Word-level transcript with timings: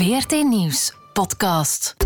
VRT 0.00 0.30
Nieuws 0.30 0.96
podcast. 1.12 1.96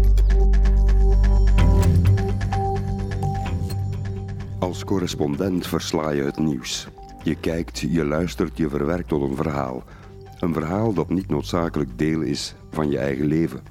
Als 4.58 4.84
correspondent 4.84 5.66
versla 5.66 6.10
je 6.10 6.22
het 6.22 6.38
nieuws. 6.38 6.86
Je 7.22 7.34
kijkt, 7.34 7.78
je 7.78 8.04
luistert, 8.04 8.56
je 8.56 8.68
verwerkt 8.68 9.08
tot 9.08 9.22
een 9.22 9.36
verhaal. 9.36 9.82
Een 10.40 10.52
verhaal 10.52 10.92
dat 10.92 11.08
niet 11.08 11.28
noodzakelijk 11.28 11.98
deel 11.98 12.20
is 12.20 12.54
van 12.70 12.90
je 12.90 12.98
eigen 12.98 13.26
leven. 13.26 13.62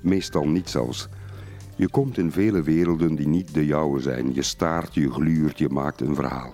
Meestal 0.00 0.48
niet 0.48 0.70
zelfs. 0.70 1.08
Je 1.76 1.88
komt 1.88 2.18
in 2.18 2.32
vele 2.32 2.62
werelden 2.62 3.14
die 3.14 3.28
niet 3.28 3.54
de 3.54 3.66
jouwe 3.66 4.00
zijn. 4.00 4.34
Je 4.34 4.42
staart, 4.42 4.94
je 4.94 5.10
gluurt, 5.10 5.58
je 5.58 5.68
maakt 5.68 6.00
een 6.00 6.14
verhaal. 6.14 6.52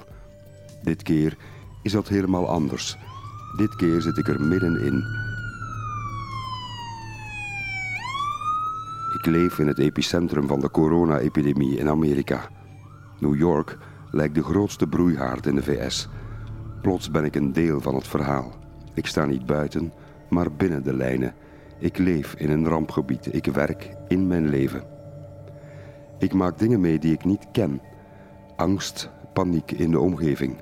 Dit 0.82 1.02
keer 1.02 1.36
is 1.82 1.92
dat 1.92 2.08
helemaal 2.08 2.48
anders. 2.48 2.96
Dit 3.56 3.76
keer 3.76 4.00
zit 4.00 4.18
ik 4.18 4.28
er 4.28 4.40
middenin. 4.40 5.04
Ik 9.22 9.28
leef 9.28 9.58
in 9.58 9.66
het 9.66 9.78
epicentrum 9.78 10.46
van 10.46 10.60
de 10.60 10.70
corona-epidemie 10.70 11.76
in 11.76 11.88
Amerika. 11.88 12.48
New 13.18 13.36
York 13.36 13.78
lijkt 14.10 14.34
de 14.34 14.42
grootste 14.42 14.86
broeihaard 14.86 15.46
in 15.46 15.54
de 15.54 15.62
VS. 15.62 16.08
Plots 16.80 17.10
ben 17.10 17.24
ik 17.24 17.34
een 17.34 17.52
deel 17.52 17.80
van 17.80 17.94
het 17.94 18.08
verhaal. 18.08 18.52
Ik 18.94 19.06
sta 19.06 19.24
niet 19.24 19.46
buiten, 19.46 19.92
maar 20.28 20.52
binnen 20.52 20.82
de 20.82 20.94
lijnen. 20.94 21.34
Ik 21.78 21.98
leef 21.98 22.34
in 22.34 22.50
een 22.50 22.66
rampgebied. 22.66 23.34
Ik 23.34 23.46
werk 23.46 23.94
in 24.08 24.26
mijn 24.26 24.48
leven. 24.48 24.84
Ik 26.18 26.32
maak 26.32 26.58
dingen 26.58 26.80
mee 26.80 26.98
die 26.98 27.12
ik 27.12 27.24
niet 27.24 27.46
ken. 27.52 27.80
Angst, 28.56 29.10
paniek 29.32 29.70
in 29.70 29.90
de 29.90 30.00
omgeving. 30.00 30.56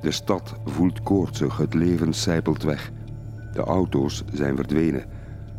De 0.00 0.10
stad 0.10 0.54
voelt 0.64 1.02
koortsig, 1.02 1.56
het 1.56 1.74
leven 1.74 2.12
sijpelt 2.12 2.62
weg. 2.62 2.90
De 3.52 3.62
auto's 3.62 4.24
zijn 4.32 4.56
verdwenen. 4.56 5.17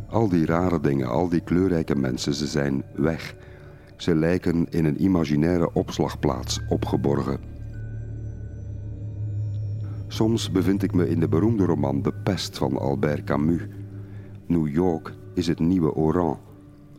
Al 0.09 0.30
die 0.30 0.45
rare 0.45 0.80
dingen, 0.80 1.08
al 1.08 1.30
die 1.30 1.41
kleurrijke 1.41 1.95
mensen, 1.95 2.34
ze 2.34 2.47
zijn 2.47 2.84
weg. 2.95 3.36
Ze 3.97 4.16
lijken 4.16 4.70
in 4.70 4.86
een 4.86 5.03
imaginaire 5.03 5.73
opslagplaats 5.73 6.59
opgeborgen. 6.70 7.39
Soms 10.08 10.52
bevind 10.52 10.84
ik 10.84 10.94
me 10.94 11.09
in 11.09 11.19
de 11.19 11.28
beroemde 11.28 11.66
roman 11.66 12.02
De 12.02 12.14
Pest 12.14 12.58
van 12.58 12.78
Albert 12.78 13.23
Camus. 13.23 13.61
New 14.47 14.67
York 14.67 15.14
is 15.34 15.47
het 15.47 15.59
nieuwe 15.59 15.94
Oran. 15.94 16.39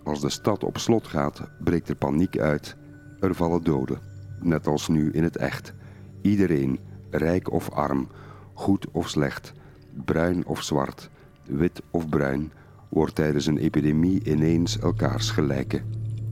Als 0.02 0.20
de 0.20 0.30
stad 0.30 0.64
op 0.64 0.78
slot 0.78 1.06
gaat, 1.06 1.42
breekt 1.64 1.88
er 1.88 1.96
paniek 1.96 2.38
uit. 2.38 2.76
Er 3.20 3.34
vallen 3.34 3.62
doden, 3.62 3.98
net 4.40 4.66
als 4.66 4.88
nu 4.88 5.10
in 5.10 5.22
het 5.22 5.36
echt. 5.36 5.74
Iedereen, 6.22 6.78
rijk 7.10 7.52
of 7.52 7.70
arm, 7.70 8.08
goed 8.54 8.86
of 8.90 9.08
slecht, 9.08 9.52
bruin 10.04 10.46
of 10.46 10.62
zwart, 10.62 11.10
wit 11.46 11.82
of 11.90 12.08
bruin, 12.08 12.52
wordt 12.91 13.14
tijdens 13.14 13.46
een 13.46 13.58
epidemie 13.58 14.24
ineens 14.24 14.78
elkaars 14.78 15.30
gelijke. 15.30 15.83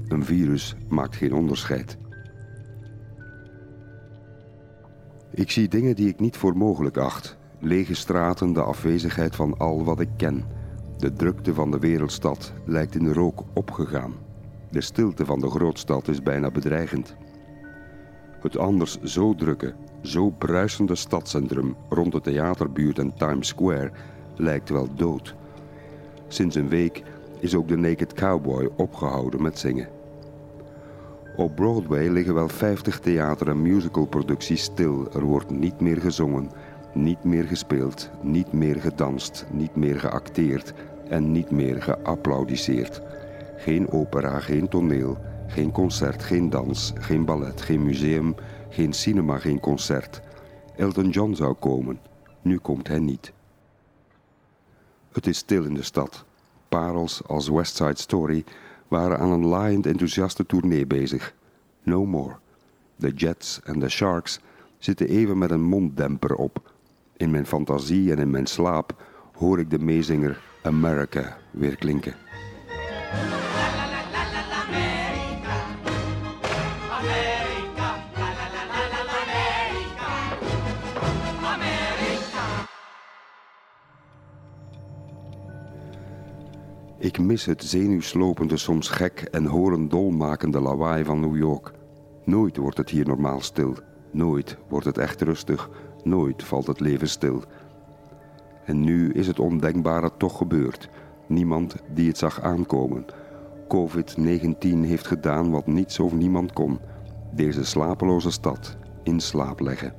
Een 0.08 0.24
virus 0.24 0.76
maakt 0.88 1.16
geen 1.16 1.32
onderscheid. 1.32 1.98
Ik 5.30 5.50
zie 5.50 5.68
dingen 5.68 5.96
die 5.96 6.08
ik 6.08 6.20
niet 6.20 6.36
voor 6.36 6.56
mogelijk 6.56 6.96
acht. 6.96 7.38
Lege 7.60 7.94
straten, 7.94 8.52
de 8.52 8.62
afwezigheid 8.62 9.36
van 9.36 9.58
al 9.58 9.84
wat 9.84 10.00
ik 10.00 10.08
ken. 10.16 10.44
De 10.96 11.12
drukte 11.12 11.54
van 11.54 11.70
de 11.70 11.78
wereldstad 11.78 12.52
lijkt 12.64 12.94
in 12.94 13.04
de 13.04 13.12
rook 13.12 13.44
opgegaan. 13.54 14.12
De 14.70 14.80
stilte 14.80 15.24
van 15.24 15.40
de 15.40 15.50
grootstad 15.50 16.08
is 16.08 16.22
bijna 16.22 16.50
bedreigend. 16.50 17.16
Het 18.40 18.56
anders 18.56 19.00
zo 19.02 19.34
drukke, 19.34 19.74
zo 20.02 20.30
bruisende 20.30 20.94
stadscentrum 20.94 21.76
rond 21.88 22.12
de 22.12 22.20
theaterbuurt 22.20 22.98
en 22.98 23.14
Times 23.14 23.48
Square 23.48 23.90
lijkt 24.36 24.68
wel 24.68 24.94
dood. 24.94 25.34
Sinds 26.28 26.56
een 26.56 26.68
week 26.68 27.02
is 27.40 27.54
ook 27.54 27.68
de 27.68 27.76
Naked 27.76 28.12
Cowboy 28.12 28.68
opgehouden 28.76 29.42
met 29.42 29.58
zingen. 29.58 29.88
Op 31.36 31.54
Broadway 31.54 32.08
liggen 32.08 32.34
wel 32.34 32.48
50 32.48 32.98
theater- 32.98 33.48
en 33.48 33.62
musicalproducties 33.62 34.62
stil. 34.62 35.08
Er 35.12 35.24
wordt 35.24 35.50
niet 35.50 35.80
meer 35.80 36.00
gezongen, 36.00 36.50
niet 36.94 37.24
meer 37.24 37.44
gespeeld, 37.44 38.10
niet 38.22 38.52
meer 38.52 38.76
gedanst, 38.80 39.46
niet 39.50 39.76
meer 39.76 40.00
geacteerd 40.00 40.72
en 41.08 41.32
niet 41.32 41.50
meer 41.50 41.82
geapplaudiseerd. 41.82 43.02
Geen 43.56 43.90
opera, 43.90 44.40
geen 44.40 44.68
toneel, 44.68 45.18
geen 45.46 45.72
concert, 45.72 46.22
geen 46.22 46.50
dans, 46.50 46.92
geen 46.94 47.24
ballet, 47.24 47.60
geen 47.60 47.84
museum, 47.84 48.34
geen 48.68 48.92
cinema, 48.92 49.38
geen 49.38 49.60
concert. 49.60 50.20
Elton 50.76 51.08
John 51.08 51.34
zou 51.34 51.54
komen, 51.54 51.98
nu 52.42 52.58
komt 52.58 52.88
hij 52.88 52.98
niet. 52.98 53.32
Het 55.12 55.26
is 55.26 55.38
stil 55.38 55.64
in 55.64 55.74
de 55.74 55.82
stad. 55.82 56.24
Parels 56.68 57.22
als 57.26 57.48
West 57.48 57.76
Side 57.76 57.98
Story 57.98 58.44
waren 58.88 59.18
aan 59.18 59.30
een 59.30 59.46
laaiend 59.46 59.86
enthousiaste 59.86 60.46
tournee 60.46 60.86
bezig. 60.86 61.34
No 61.82 62.06
more. 62.06 62.36
De 62.96 63.10
Jets 63.10 63.60
en 63.64 63.78
de 63.78 63.88
Sharks 63.88 64.40
zitten 64.78 65.08
even 65.08 65.38
met 65.38 65.50
een 65.50 65.62
monddemper 65.62 66.34
op. 66.34 66.72
In 67.16 67.30
mijn 67.30 67.46
fantasie 67.46 68.10
en 68.10 68.18
in 68.18 68.30
mijn 68.30 68.46
slaap 68.46 69.02
hoor 69.34 69.58
ik 69.58 69.70
de 69.70 69.78
meezinger 69.78 70.40
America 70.62 71.38
weer 71.50 71.76
klinken. 71.76 72.14
Ik 87.00 87.18
mis 87.18 87.44
het 87.44 87.64
zenuwslopende, 87.64 88.56
soms 88.56 88.88
gek 88.88 89.20
en 89.20 89.46
horendolmakende 89.46 90.60
lawaai 90.60 91.04
van 91.04 91.20
New 91.20 91.36
York. 91.36 91.72
Nooit 92.24 92.56
wordt 92.56 92.76
het 92.76 92.90
hier 92.90 93.06
normaal 93.06 93.40
stil. 93.40 93.74
Nooit 94.10 94.56
wordt 94.68 94.86
het 94.86 94.98
echt 94.98 95.22
rustig. 95.22 95.70
Nooit 96.02 96.44
valt 96.44 96.66
het 96.66 96.80
leven 96.80 97.08
stil. 97.08 97.42
En 98.64 98.80
nu 98.80 99.12
is 99.12 99.26
het 99.26 99.38
ondenkbare 99.38 100.10
toch 100.16 100.36
gebeurd. 100.36 100.88
Niemand 101.26 101.76
die 101.94 102.08
het 102.08 102.18
zag 102.18 102.40
aankomen. 102.40 103.04
COVID-19 103.68 104.68
heeft 104.80 105.06
gedaan 105.06 105.50
wat 105.50 105.66
niets 105.66 106.00
of 106.00 106.12
niemand 106.12 106.52
kon. 106.52 106.78
Deze 107.34 107.64
slapeloze 107.64 108.30
stad 108.30 108.76
in 109.02 109.20
slaap 109.20 109.60
leggen. 109.60 109.94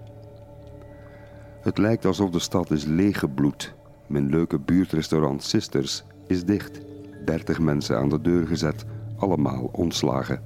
Het 1.61 1.77
lijkt 1.77 2.05
alsof 2.05 2.29
de 2.29 2.39
stad 2.39 2.71
is 2.71 2.85
leeggebloed. 2.85 3.75
Mijn 4.07 4.29
leuke 4.29 4.59
buurtrestaurant 4.59 5.43
Sisters 5.43 6.03
is 6.27 6.45
dicht. 6.45 6.87
30 7.29 7.59
mensen 7.59 7.97
aan 7.97 8.09
de 8.09 8.21
deur 8.21 8.47
gezet, 8.47 8.85
allemaal 9.17 9.69
ontslagen. 9.71 10.41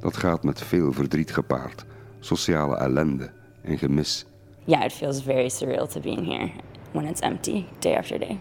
Dat 0.00 0.16
gaat 0.16 0.42
met 0.42 0.60
veel 0.60 0.92
verdriet 0.92 1.30
gepaard, 1.30 1.84
sociale 2.18 2.76
ellende 2.76 3.30
en 3.62 3.78
gemis. 3.78 4.26
Yeah, 4.64 4.84
it 4.84 4.92
feels 4.92 5.22
very 5.22 5.48
surreal 5.48 5.86
to 5.86 6.00
be 6.00 6.08
in 6.08 6.24
here 6.24 6.50
when 6.92 7.04
it's 7.04 7.20
empty 7.20 7.64
day 7.78 7.96
after 7.96 8.18
day. 8.18 8.38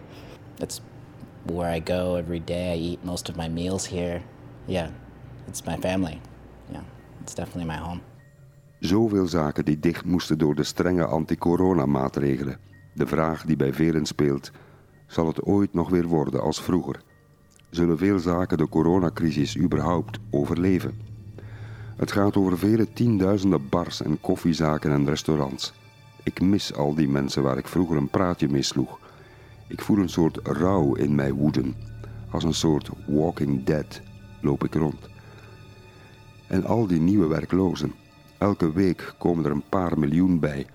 That's 0.56 0.82
where 1.46 1.76
I 1.76 1.82
go 1.86 2.16
every 2.16 2.42
day. 2.46 2.78
I 2.78 2.82
eat 2.82 3.04
most 3.04 3.30
of 3.30 3.36
my 3.36 3.50
meals 3.50 3.90
here. 3.90 4.22
Yeah, 4.66 4.90
it's 5.48 5.64
my 5.64 5.78
family. 5.80 6.20
Yeah, 6.72 6.84
it's 7.22 7.34
definitely 7.34 7.76
my 7.76 7.80
home. 7.88 8.00
Zoveel 8.80 9.28
zaken 9.28 9.66
die 9.66 9.80
dicht 9.80 10.06
moesten 10.06 10.38
door 10.38 10.56
de 10.56 10.64
strenge 10.64 11.06
anti-corona-maatregelen. 11.06 12.58
De 12.94 13.08
vraag 13.08 13.46
die 13.46 13.56
bij 13.56 13.74
velen 13.74 14.06
speelt: 14.06 14.52
zal 15.08 15.28
het 15.28 15.44
ooit 15.44 15.74
nog 15.74 15.90
weer 15.90 16.08
worden 16.08 16.42
als 16.42 16.62
vroeger? 16.62 17.02
Zullen 17.74 17.98
veel 17.98 18.20
zaken 18.20 18.58
de 18.58 18.70
coronacrisis 18.70 19.58
überhaupt 19.58 20.20
overleven? 20.30 21.00
Het 21.96 22.12
gaat 22.12 22.36
over 22.36 22.58
vele 22.58 22.94
tienduizenden 22.94 23.70
bars 23.70 24.02
en 24.02 24.22
koffiezaken 24.22 24.92
en 24.92 25.06
restaurants. 25.06 25.74
Ik 26.24 26.42
mis 26.42 26.74
al 26.74 26.96
die 26.96 27.08
mensen 27.08 27.44
waar 27.44 27.58
ik 27.58 27.68
vroeger 27.68 27.98
een 27.98 28.10
praatje 28.10 28.50
mee 28.50 28.62
sloeg. 28.62 29.00
Ik 29.68 29.82
voel 29.82 29.98
een 29.98 30.10
soort 30.10 30.40
rouw 30.44 30.96
in 30.96 31.16
mij 31.16 31.34
woeden. 31.34 31.76
Als 32.30 32.44
een 32.44 32.54
soort 32.54 32.90
walking 33.08 33.64
dead 33.64 34.02
loop 34.42 34.64
ik 34.64 34.74
rond. 34.74 35.10
En 36.48 36.66
al 36.66 36.88
die 36.88 37.02
nieuwe 37.02 37.28
werklozen. 37.28 37.94
Elke 38.38 38.72
week 38.72 39.14
komen 39.18 39.46
er 39.46 39.52
een 39.52 39.70
paar 39.70 40.00
miljoen 40.00 40.40
bij. 40.40 40.66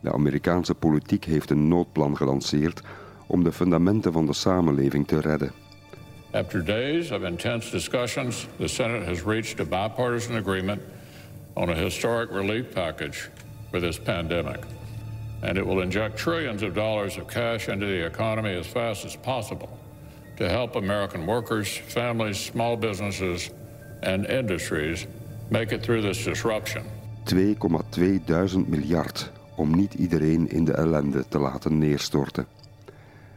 De 0.00 0.12
Amerikaanse 0.12 0.74
politiek 0.74 1.24
heeft 1.24 1.50
een 1.50 1.68
noodplan 1.68 2.16
gelanceerd 2.16 2.82
om 3.26 3.44
de 3.44 3.52
fundamenten 3.52 4.12
van 4.12 4.26
de 4.26 4.32
samenleving 4.32 5.06
te 5.06 5.20
redden. 5.20 5.65
After 6.36 6.60
days 6.60 7.12
of 7.12 7.24
intense 7.24 7.70
discussions, 7.70 8.46
the 8.58 8.68
Senate 8.68 9.08
has 9.08 9.22
reached 9.22 9.58
a 9.58 9.64
bipartisan 9.64 10.36
agreement 10.36 10.82
on 11.56 11.70
a 11.70 11.74
historic 11.74 12.30
relief 12.30 12.74
package 12.74 13.30
for 13.70 13.80
this 13.80 13.98
pandemic. 13.98 14.60
And 15.42 15.56
it 15.56 15.66
will 15.66 15.80
inject 15.80 16.18
trillions 16.18 16.62
of 16.62 16.74
dollars 16.74 17.16
of 17.16 17.26
cash 17.26 17.70
into 17.70 17.86
the 17.86 18.04
economy 18.04 18.52
as 18.52 18.66
fast 18.66 19.06
as 19.06 19.16
possible 19.16 19.78
to 20.36 20.46
help 20.46 20.76
American 20.76 21.26
workers, 21.26 21.74
families, 21.74 22.38
small 22.38 22.76
businesses, 22.76 23.50
and 24.02 24.26
industries 24.26 25.06
make 25.48 25.72
it 25.72 25.82
through 25.82 26.02
this 26.02 26.22
disruption. 26.24 26.84
2,2 27.24 28.24
duizend 28.24 28.68
miljard 28.68 29.32
om 29.54 29.74
niet 29.74 29.94
iedereen 29.94 30.48
in 30.48 30.64
de 30.64 30.72
ellende 30.72 31.24
te 31.28 31.38
laten 31.38 31.78
neerstorten. 31.78 32.46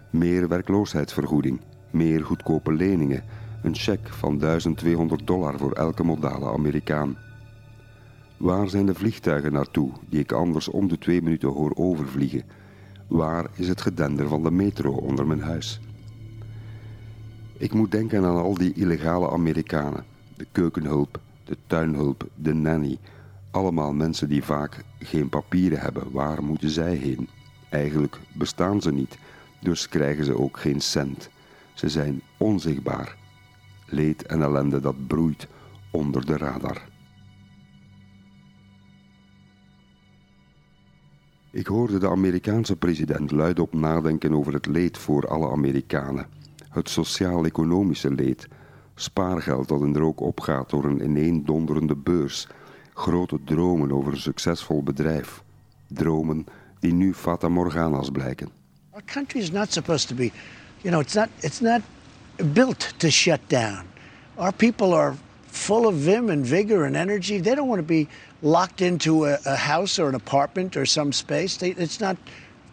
Meer 0.09 0.47
werkloosheidsvergoeding, 0.47 1.61
Meer 1.91 2.23
goedkope 2.23 2.73
leningen, 2.73 3.23
een 3.63 3.75
cheque 3.75 4.13
van 4.13 4.37
1200 4.37 5.27
dollar 5.27 5.57
voor 5.57 5.71
elke 5.71 6.03
modale 6.03 6.51
Amerikaan. 6.51 7.17
Waar 8.37 8.69
zijn 8.69 8.85
de 8.85 8.93
vliegtuigen 8.93 9.51
naartoe 9.51 9.91
die 10.09 10.19
ik 10.19 10.31
anders 10.31 10.67
om 10.67 10.87
de 10.87 10.97
twee 10.97 11.21
minuten 11.21 11.49
hoor 11.49 11.71
overvliegen? 11.75 12.43
Waar 13.07 13.45
is 13.53 13.67
het 13.67 13.81
gedender 13.81 14.27
van 14.27 14.43
de 14.43 14.51
metro 14.51 14.91
onder 14.91 15.27
mijn 15.27 15.41
huis? 15.41 15.79
Ik 17.57 17.73
moet 17.73 17.91
denken 17.91 18.25
aan 18.25 18.37
al 18.37 18.53
die 18.53 18.73
illegale 18.73 19.29
Amerikanen, 19.29 20.05
de 20.37 20.45
keukenhulp, 20.51 21.19
de 21.43 21.57
tuinhulp, 21.67 22.27
de 22.35 22.53
nanny. 22.53 22.97
Allemaal 23.51 23.93
mensen 23.93 24.29
die 24.29 24.43
vaak 24.43 24.83
geen 24.99 25.29
papieren 25.29 25.79
hebben. 25.79 26.11
Waar 26.11 26.43
moeten 26.43 26.69
zij 26.69 26.95
heen? 26.95 27.29
Eigenlijk 27.69 28.19
bestaan 28.33 28.81
ze 28.81 28.91
niet, 28.91 29.17
dus 29.61 29.89
krijgen 29.89 30.25
ze 30.25 30.37
ook 30.39 30.59
geen 30.59 30.81
cent. 30.81 31.29
Ze 31.79 31.89
zijn 31.89 32.21
onzichtbaar. 32.37 33.15
Leed 33.85 34.25
en 34.25 34.41
ellende 34.41 34.79
dat 34.79 35.07
broeit 35.07 35.47
onder 35.91 36.25
de 36.25 36.37
radar. 36.37 36.81
Ik 41.51 41.67
hoorde 41.67 41.97
de 41.97 42.09
Amerikaanse 42.09 42.75
president 42.75 43.31
luidop 43.31 43.73
nadenken 43.73 44.33
over 44.33 44.53
het 44.53 44.65
leed 44.65 44.97
voor 44.97 45.27
alle 45.27 45.51
Amerikanen. 45.51 46.27
Het 46.69 46.89
sociaal-economische 46.89 48.13
leed. 48.13 48.47
Spaargeld 48.95 49.67
dat 49.67 49.81
in 49.81 49.93
de 49.93 49.99
rook 49.99 50.19
opgaat 50.19 50.69
door 50.69 50.85
een 50.85 51.03
ineendonderende 51.03 51.95
beurs. 51.95 52.47
Grote 52.93 53.39
dromen 53.43 53.91
over 53.91 54.11
een 54.11 54.19
succesvol 54.19 54.83
bedrijf. 54.83 55.43
Dromen 55.87 56.45
die 56.79 56.93
nu 56.93 57.13
fata 57.13 57.49
morgana's 57.49 58.09
blijken. 58.09 58.49
Our 58.91 59.03
country 59.05 59.39
is 59.39 59.51
not 59.51 59.71
supposed 59.71 60.07
to 60.07 60.15
be, 60.15 60.31
you 60.83 60.91
know, 60.91 60.99
it's 60.99 61.15
not, 61.15 61.29
it's 61.41 61.61
not 61.61 61.81
built 62.53 62.93
to 62.99 63.11
shut 63.11 63.47
down. 63.49 63.87
Our 64.37 64.51
people 64.51 64.93
are 64.93 65.15
full 65.47 65.87
of 65.87 65.95
vim 65.95 66.29
and 66.29 66.45
vigor 66.45 66.85
and 66.85 66.95
energy. 66.95 67.41
They 67.41 67.55
don't 67.55 67.67
want 67.67 67.79
to 67.79 67.87
be 67.87 68.07
locked 68.41 68.81
into 68.81 69.25
a, 69.25 69.55
house 69.55 69.99
or 69.99 70.07
an 70.07 70.15
apartment 70.15 70.75
or 70.75 70.85
some 70.85 71.11
space. 71.11 71.57
They, 71.57 71.69
it's 71.71 71.99
not 71.99 72.17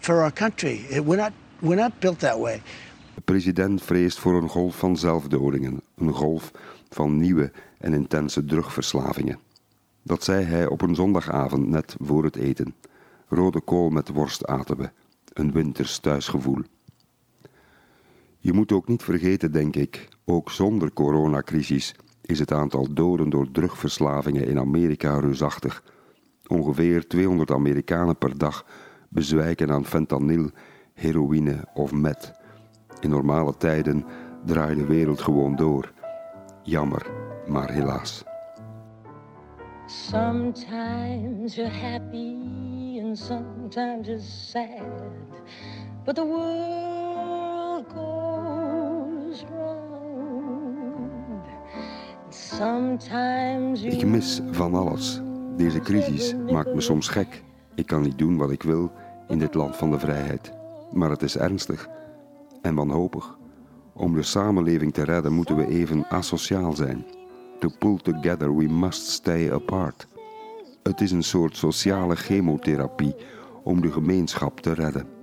for 0.00 0.22
our 0.22 0.30
country. 0.30 0.86
We're, 0.90 1.16
not, 1.16 1.32
we're 1.60 1.82
not 1.82 2.00
built 2.00 2.18
that 2.20 2.38
way. 2.38 2.62
De 3.14 3.20
president 3.24 3.82
vreest 3.82 4.18
voor 4.18 4.42
een 4.42 4.48
golf 4.48 4.76
van 4.76 4.96
zelfdodingen, 4.96 5.80
een 5.96 6.12
golf 6.12 6.50
van 6.90 7.16
nieuwe 7.16 7.52
en 7.78 7.92
intense 7.92 8.44
drugverslavingen. 8.44 9.38
Dat 10.02 10.24
zei 10.24 10.44
hij 10.44 10.66
op 10.66 10.82
een 10.82 10.94
zondagavond 10.94 11.68
net 11.68 11.96
voor 12.00 12.24
het 12.24 12.36
eten. 12.36 12.74
Rode 13.28 13.60
kool 13.60 13.90
met 13.90 14.08
worst 14.08 14.46
aten 14.46 14.76
we, 14.76 14.90
een 15.32 15.52
winters 15.52 15.98
thuisgevoel. 15.98 16.62
Je 18.46 18.52
moet 18.52 18.72
ook 18.72 18.88
niet 18.88 19.02
vergeten, 19.02 19.52
denk 19.52 19.76
ik, 19.76 20.08
ook 20.24 20.50
zonder 20.50 20.92
coronacrisis 20.92 21.94
is 22.22 22.38
het 22.38 22.52
aantal 22.52 22.94
doden 22.94 23.30
door 23.30 23.50
drugverslavingen 23.50 24.46
in 24.46 24.58
Amerika 24.58 25.20
reusachtig. 25.20 25.82
Ongeveer 26.46 27.06
200 27.06 27.50
Amerikanen 27.50 28.18
per 28.18 28.38
dag 28.38 28.66
bezwijken 29.08 29.70
aan 29.70 29.84
fentanyl, 29.84 30.50
heroïne 30.94 31.64
of 31.74 31.92
meth. 31.92 32.32
In 33.00 33.10
normale 33.10 33.56
tijden 33.56 34.04
draait 34.44 34.78
de 34.78 34.86
wereld 34.86 35.20
gewoon 35.20 35.56
door. 35.56 35.92
Jammer, 36.62 37.06
maar 37.46 37.70
helaas. 37.70 38.24
Sometimes 39.86 41.54
you're 41.54 41.72
happy 41.72 43.00
and 43.02 43.18
sometimes 43.18 44.06
you're 44.06 44.22
sad. 44.22 45.42
But 46.04 46.14
the 46.14 46.24
world 46.24 47.35
Ik 53.82 54.06
mis 54.06 54.40
van 54.50 54.74
alles. 54.74 55.20
Deze 55.56 55.80
crisis 55.80 56.34
maakt 56.50 56.74
me 56.74 56.80
soms 56.80 57.08
gek. 57.08 57.42
Ik 57.74 57.86
kan 57.86 58.02
niet 58.02 58.18
doen 58.18 58.36
wat 58.36 58.50
ik 58.50 58.62
wil 58.62 58.92
in 59.28 59.38
dit 59.38 59.54
land 59.54 59.76
van 59.76 59.90
de 59.90 59.98
vrijheid. 59.98 60.52
Maar 60.92 61.10
het 61.10 61.22
is 61.22 61.36
ernstig 61.36 61.88
en 62.62 62.74
wanhopig. 62.74 63.38
Om 63.92 64.14
de 64.14 64.22
samenleving 64.22 64.92
te 64.94 65.02
redden 65.02 65.32
moeten 65.32 65.56
we 65.56 65.66
even 65.66 66.06
asociaal 66.08 66.72
zijn. 66.72 67.06
To 67.58 67.68
pull 67.78 67.98
together 68.02 68.56
we 68.56 68.68
must 68.68 69.06
stay 69.06 69.52
apart. 69.52 70.06
Het 70.82 71.00
is 71.00 71.10
een 71.10 71.24
soort 71.24 71.56
sociale 71.56 72.16
chemotherapie 72.16 73.14
om 73.62 73.80
de 73.80 73.92
gemeenschap 73.92 74.60
te 74.60 74.72
redden. 74.72 75.15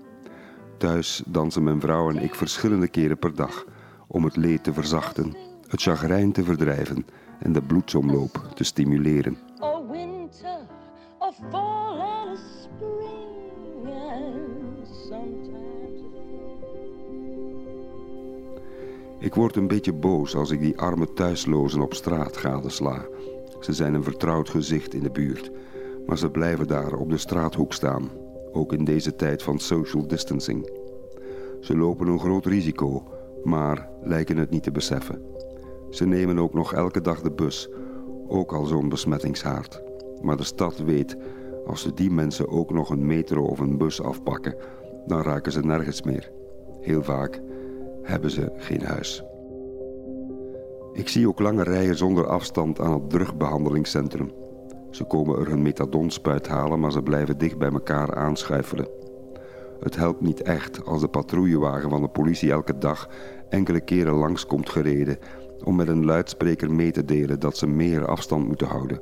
Thuis 0.83 1.23
dansen 1.25 1.63
mijn 1.63 1.79
vrouw 1.79 2.09
en 2.09 2.17
ik 2.17 2.35
verschillende 2.35 2.87
keren 2.87 3.17
per 3.17 3.35
dag 3.35 3.65
om 4.07 4.23
het 4.23 4.35
leed 4.35 4.63
te 4.63 4.73
verzachten, 4.73 5.35
het 5.67 5.81
chagrijn 5.81 6.31
te 6.31 6.43
verdrijven 6.43 7.05
en 7.39 7.53
de 7.53 7.61
bloedsomloop 7.61 8.51
te 8.55 8.63
stimuleren. 8.63 9.37
or 9.59 9.87
winter 9.91 10.67
or 11.19 11.33
fall 11.49 11.99
and 11.99 12.39
spring 12.39 13.87
and 13.87 14.87
sometimes 15.09 16.01
Ik 19.19 19.35
word 19.35 19.55
een 19.55 19.67
beetje 19.67 19.93
boos 19.93 20.35
als 20.35 20.51
ik 20.51 20.59
die 20.59 20.77
arme 20.77 21.13
thuislozen 21.13 21.81
op 21.81 21.93
straat 21.93 22.37
gadesla. 22.37 23.05
Ze 23.59 23.73
zijn 23.73 23.93
een 23.93 24.03
vertrouwd 24.03 24.49
gezicht 24.49 24.93
in 24.93 25.03
de 25.03 25.11
buurt, 25.11 25.51
maar 26.05 26.17
ze 26.17 26.29
blijven 26.29 26.67
daar 26.67 26.93
op 26.93 27.09
de 27.09 27.17
straathoek 27.17 27.73
staan, 27.73 28.09
ook 28.53 28.73
in 28.73 28.83
deze 28.83 29.15
tijd 29.15 29.43
van 29.43 29.59
social 29.59 30.07
distancing. 30.07 30.69
Ze 31.59 31.77
lopen 31.77 32.07
een 32.07 32.19
groot 32.19 32.45
risico, 32.45 33.03
maar 33.43 33.89
lijken 34.01 34.37
het 34.37 34.49
niet 34.49 34.63
te 34.63 34.71
beseffen. 34.71 35.21
Ze 35.89 36.05
nemen 36.05 36.39
ook 36.39 36.53
nog 36.53 36.73
elke 36.73 37.01
dag 37.01 37.21
de 37.21 37.31
bus, 37.31 37.69
ook 38.27 38.53
al 38.53 38.65
zo'n 38.65 38.89
besmettingshaard. 38.89 39.81
Maar 40.21 40.37
de 40.37 40.43
stad 40.43 40.77
weet, 40.77 41.17
als 41.65 41.81
ze 41.81 41.93
die 41.93 42.11
mensen 42.11 42.49
ook 42.49 42.71
nog 42.71 42.89
een 42.89 43.05
metro 43.05 43.43
of 43.43 43.59
een 43.59 43.77
bus 43.77 44.01
afpakken, 44.01 44.55
dan 45.05 45.21
raken 45.21 45.51
ze 45.51 45.59
nergens 45.59 46.01
meer. 46.01 46.31
Heel 46.79 47.03
vaak 47.03 47.41
hebben 48.01 48.31
ze 48.31 48.51
geen 48.55 48.81
huis. 48.81 49.23
Ik 50.93 51.07
zie 51.07 51.27
ook 51.27 51.39
lange 51.39 51.63
rijen 51.63 51.97
zonder 51.97 52.27
afstand 52.27 52.79
aan 52.79 52.93
het 52.93 53.09
drugbehandelingscentrum. 53.09 54.31
Ze 54.93 55.03
komen 55.03 55.39
er 55.39 55.47
hun 55.47 55.61
methadonspuit 55.61 56.47
halen, 56.47 56.79
maar 56.79 56.91
ze 56.91 57.01
blijven 57.01 57.37
dicht 57.37 57.57
bij 57.57 57.71
elkaar 57.71 58.15
aanschuifelen. 58.15 58.87
Het 59.79 59.95
helpt 59.95 60.21
niet 60.21 60.41
echt 60.41 60.85
als 60.85 61.01
de 61.01 61.07
patrouillewagen 61.07 61.89
van 61.89 62.01
de 62.01 62.07
politie 62.07 62.51
elke 62.51 62.77
dag 62.77 63.09
enkele 63.49 63.81
keren 63.81 64.13
langs 64.13 64.45
komt 64.45 64.69
gereden 64.69 65.17
om 65.63 65.75
met 65.75 65.87
een 65.87 66.05
luidspreker 66.05 66.71
mee 66.73 66.91
te 66.91 67.05
delen 67.05 67.39
dat 67.39 67.57
ze 67.57 67.67
meer 67.67 68.05
afstand 68.05 68.47
moeten 68.47 68.67
houden. 68.67 69.01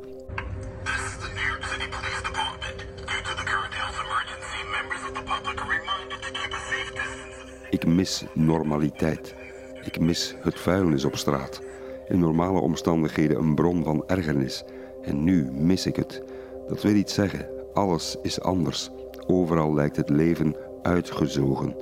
Ik 7.70 7.86
mis 7.88 8.26
normaliteit. 8.34 9.36
Ik 9.84 10.00
mis 10.00 10.36
het 10.42 10.60
vuilnis 10.60 11.06
op 11.06 11.16
straat. 11.16 11.62
In 12.08 12.20
normale 12.20 12.60
omstandigheden 12.60 13.38
een 13.38 13.56
bron 13.56 13.84
van 13.84 14.04
ergernis. 14.08 14.66
En 15.02 15.24
nu 15.24 15.52
mis 15.52 15.86
ik 15.86 15.96
het. 15.96 16.24
Dat 16.68 16.82
wil 16.82 16.96
iets 16.96 17.14
zeggen. 17.14 17.46
Alles 17.74 18.18
is 18.22 18.42
anders. 18.42 18.90
Overal 19.28 19.74
lijkt 19.74 19.96
het 19.96 20.10
leven 20.10 20.56
uitgezogen. 20.82 21.76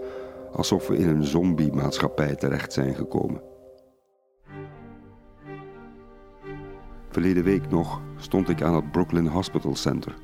Alsof 0.51 0.87
we 0.87 0.97
in 0.97 1.07
een 1.07 1.23
zombie-maatschappij 1.23 2.35
terecht 2.35 2.73
zijn 2.73 2.95
gekomen. 2.95 3.41
Verleden 7.09 7.43
week 7.43 7.69
nog 7.69 8.01
stond 8.17 8.49
ik 8.49 8.61
aan 8.61 8.75
het 8.75 8.91
Brooklyn 8.91 9.27
Hospital 9.27 9.75
Center. 9.75 10.15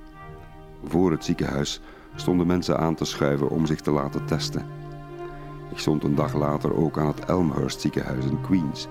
Voor 0.83 1.11
het 1.11 1.23
ziekenhuis 1.23 1.81
stonden 2.15 2.47
mensen 2.47 2.77
aan 2.77 2.95
te 2.95 3.05
schuiven 3.05 3.49
om 3.49 3.65
zich 3.65 3.81
te 3.81 3.91
laten 3.91 4.25
testen. 4.25 4.65
Ik 5.71 5.77
stond 5.77 6.03
een 6.03 6.15
dag 6.15 6.33
later 6.33 6.75
ook 6.75 6.97
aan 6.97 7.07
het 7.07 7.25
Elmhurst 7.25 7.81
ziekenhuis 7.81 8.25
in 8.25 8.41
Queens. 8.41 8.87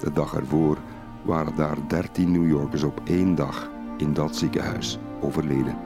De 0.00 0.12
dag 0.12 0.34
ervoor 0.34 0.78
waren 1.22 1.56
daar 1.56 1.76
13 1.86 2.32
New 2.32 2.48
Yorkers 2.48 2.82
op 2.82 3.00
één 3.04 3.34
dag 3.34 3.70
in 3.96 4.12
dat 4.14 4.36
ziekenhuis 4.36 4.98
overleden. 5.20 5.76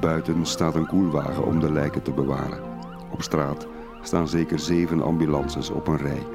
Buiten 0.00 0.46
staat 0.46 0.74
een 0.74 0.86
koelwagen 0.86 1.46
om 1.46 1.60
de 1.60 1.72
lijken 1.72 2.02
te 2.02 2.12
bewaren. 2.12 2.58
Op 3.10 3.22
straat 3.22 3.66
staan 4.02 4.28
zeker 4.28 4.58
zeven 4.58 5.02
ambulances 5.02 5.70
op 5.70 5.88
een 5.88 5.96
rij. 5.96 6.26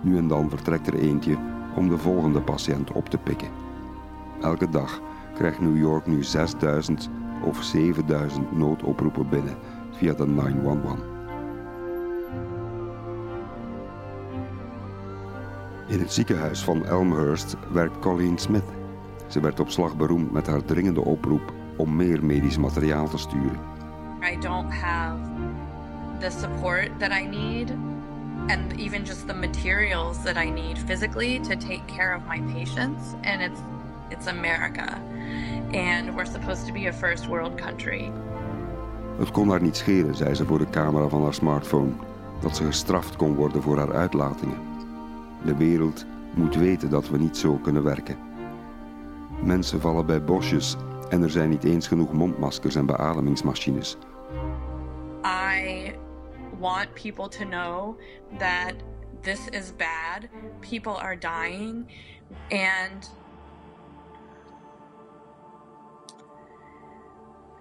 Nu 0.00 0.16
en 0.16 0.28
dan 0.28 0.48
vertrekt 0.48 0.86
er 0.86 0.94
eentje 0.94 1.36
om 1.76 1.88
de 1.88 1.98
volgende 1.98 2.40
patiënt 2.40 2.92
op 2.92 3.08
te 3.08 3.18
pikken. 3.18 3.48
Elke 4.40 4.68
dag 4.68 5.00
krijgt 5.34 5.60
New 5.60 5.78
York 5.78 6.06
nu 6.06 6.24
6000 6.24 7.10
of 7.44 7.62
7000 7.62 8.56
noodoproepen 8.56 9.28
binnen 9.28 9.56
via 9.90 10.12
de 10.12 10.26
911. 10.26 11.15
In 15.88 15.98
het 15.98 16.12
ziekenhuis 16.12 16.64
van 16.64 16.86
Elmhurst 16.86 17.56
werkt 17.72 17.98
Colleen 17.98 18.38
Smith. 18.38 18.64
Ze 19.26 19.40
werd 19.40 19.60
op 19.60 19.70
slag 19.70 19.96
beroemd 19.96 20.32
met 20.32 20.46
haar 20.46 20.64
dringende 20.64 21.00
oproep 21.00 21.52
om 21.76 21.96
meer 21.96 22.24
medisch 22.24 22.58
materiaal 22.58 23.08
te 23.08 23.18
sturen. 23.18 23.58
I 24.32 24.38
don't 24.40 24.72
have 24.72 25.18
the 26.20 26.30
support 26.30 26.90
that 26.98 27.10
I 27.10 27.26
need 27.26 27.70
and 28.46 28.72
even 28.78 29.04
just 29.04 29.26
the 29.26 29.34
materials 29.34 30.22
that 30.22 30.36
I 30.36 30.50
need 30.50 30.78
physically 30.78 31.40
to 31.40 31.56
take 31.56 31.82
care 31.86 32.16
of 32.16 32.22
my 32.28 32.40
patients. 32.52 33.14
And 33.22 33.40
it's 33.40 33.60
it's 34.08 34.26
America, 34.26 35.00
and 35.72 36.14
we're 36.14 36.30
supposed 36.30 36.66
to 36.66 36.72
be 36.72 36.88
a 36.88 36.92
first 36.92 37.26
world 37.26 37.54
country. 37.60 38.10
Het 39.18 39.30
kon 39.30 39.50
haar 39.50 39.62
niet 39.62 39.76
schelen, 39.76 40.14
zei 40.14 40.34
ze 40.34 40.44
voor 40.44 40.58
de 40.58 40.70
camera 40.70 41.08
van 41.08 41.22
haar 41.22 41.34
smartphone, 41.34 41.92
dat 42.40 42.56
ze 42.56 42.64
gestraft 42.64 43.16
kon 43.16 43.34
worden 43.34 43.62
voor 43.62 43.78
haar 43.78 43.92
uitlatingen. 43.92 44.75
De 45.46 45.56
wereld 45.56 46.06
moet 46.34 46.54
weten 46.54 46.90
dat 46.90 47.08
we 47.08 47.18
niet 47.18 47.36
zo 47.36 47.54
kunnen 47.54 47.82
werken. 47.82 48.18
Mensen 49.42 49.80
vallen 49.80 50.06
bij 50.06 50.24
bosjes 50.24 50.76
en 51.08 51.22
er 51.22 51.30
zijn 51.30 51.48
niet 51.48 51.64
eens 51.64 51.88
genoeg 51.88 52.12
mondmaskers 52.12 52.74
en 52.74 52.86
beademingsmachines. 52.86 53.96
I 55.24 55.94
want 56.58 56.94
people 56.94 57.28
to 57.28 57.44
know 57.44 57.98
that 58.38 58.74
this 59.20 59.48
is 59.48 59.72
bad. 59.76 60.28
People 60.60 60.92
are 60.92 61.18
dying, 61.18 61.86
and 62.50 63.10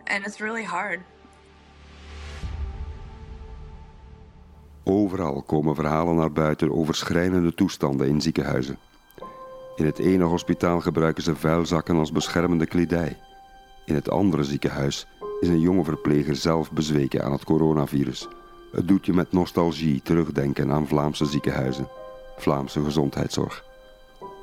and 0.04 0.25
it's 0.25 0.39
really 0.39 0.65
hard. 0.65 1.00
Overal 4.88 5.42
komen 5.42 5.75
verhalen 5.75 6.15
naar 6.15 6.32
buiten 6.32 6.72
over 6.72 6.96
schrijnende 6.96 7.54
toestanden 7.54 8.08
in 8.08 8.22
ziekenhuizen. 8.22 8.77
In 9.75 9.86
het 9.86 10.00
ene 10.00 10.24
hospitaal 10.24 10.82
gebruiken 10.82 11.24
ze 11.24 11.36
vuilzakken 11.36 11.96
als 11.96 12.12
beschermende 12.12 12.65
kledij. 12.65 13.18
In 13.86 13.96
het 13.96 14.10
andere 14.10 14.44
ziekenhuis 14.44 15.08
is 15.39 15.48
een 15.48 15.60
jonge 15.60 15.84
verpleger 15.84 16.36
zelf 16.36 16.72
bezweken 16.72 17.24
aan 17.24 17.32
het 17.32 17.44
coronavirus. 17.44 18.27
Het 18.72 18.88
doet 18.88 19.06
je 19.06 19.13
met 19.13 19.32
nostalgie 19.32 20.01
terugdenken 20.01 20.72
aan 20.72 20.88
Vlaamse 20.88 21.25
ziekenhuizen, 21.25 21.88
Vlaamse 22.38 22.84
gezondheidszorg. 22.84 23.63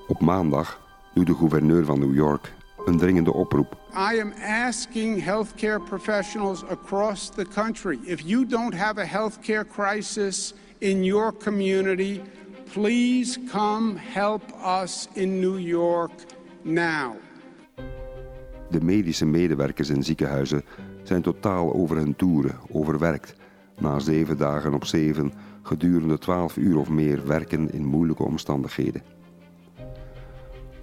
Op 0.07 0.21
maandag 0.21 0.81
doet 1.15 1.27
de 1.27 1.35
gouverneur 1.35 1.85
van 1.85 1.99
New 1.99 2.15
York 2.15 2.53
een 2.85 2.99
dringende 2.99 3.33
oproep. 3.33 3.77
I 4.13 4.21
am 4.21 4.33
asking 4.67 5.25
healthcare 5.25 5.81
professionals 5.81 6.65
across 6.65 7.29
the 7.29 7.45
country 7.45 7.99
if 8.05 8.21
you 8.21 8.47
don't 8.47 8.75
have 8.75 9.01
a 9.01 9.05
healthcare 9.05 9.69
crisis 9.69 10.55
in 10.79 11.05
your 11.05 11.37
community, 11.37 12.21
please 12.73 13.39
come 13.51 13.97
help 13.97 14.43
us 14.83 15.09
in 15.13 15.41
New 15.41 15.59
York 15.59 16.13
now. 16.63 17.15
De 18.71 18.81
medische 18.81 19.27
medewerkers 19.27 19.89
in 19.89 20.03
ziekenhuizen 20.03 20.65
zijn 21.03 21.23
totaal 21.23 21.75
over 21.75 21.97
hun 21.97 22.17
toeren, 22.17 22.59
overwerkt. 22.71 23.35
Na 23.79 23.99
zeven 23.99 24.39
dagen 24.39 24.75
op 24.75 24.85
zeven, 24.85 25.33
gedurende 25.63 26.19
twaalf 26.19 26.57
uur 26.57 26.79
of 26.79 26.89
meer 26.89 27.27
werken 27.27 27.73
in 27.73 27.85
moeilijke 27.85 28.23
omstandigheden. 28.23 29.03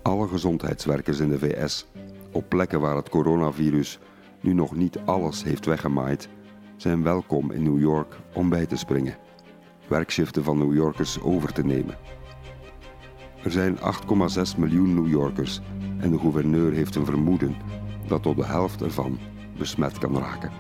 Alle 0.02 0.28
gezondheidswerkers 0.28 1.20
in 1.20 1.30
de 1.30 1.40
VS, 1.40 1.86
op 2.32 2.50
plekken 2.50 2.80
waar 2.80 2.96
het 2.96 3.10
coronavirus 3.10 4.00
nu 4.42 4.54
nog 4.54 4.76
niet 4.76 4.98
alles 5.06 5.44
heeft 5.44 5.66
weggemaaid, 5.66 6.30
zijn 6.78 7.04
welkom 7.04 7.52
in 7.52 7.64
New 7.64 7.80
York 7.80 8.16
om 8.34 8.50
bij 8.50 8.66
te 8.66 8.76
springen. 8.76 9.18
Werkschiften 9.88 10.44
van 10.44 10.58
New 10.58 10.74
Yorkers 10.74 11.22
over 11.22 11.54
te 11.54 11.66
nemen. 11.66 11.98
Er 13.44 13.52
zijn 13.52 13.78
8,6 13.78 14.58
miljoen 14.58 14.94
New 14.94 15.08
Yorkers 15.08 15.62
en 16.00 16.12
de 16.12 16.20
gouverneur 16.20 16.72
heeft 16.72 16.96
een 16.96 17.06
vermoeden 17.06 17.56
dat 18.08 18.24
tot 18.24 18.36
de 18.36 18.46
helft 18.46 18.82
ervan 18.82 19.20
besmet 19.58 19.98
kan 19.98 20.18
raken. 20.18 20.52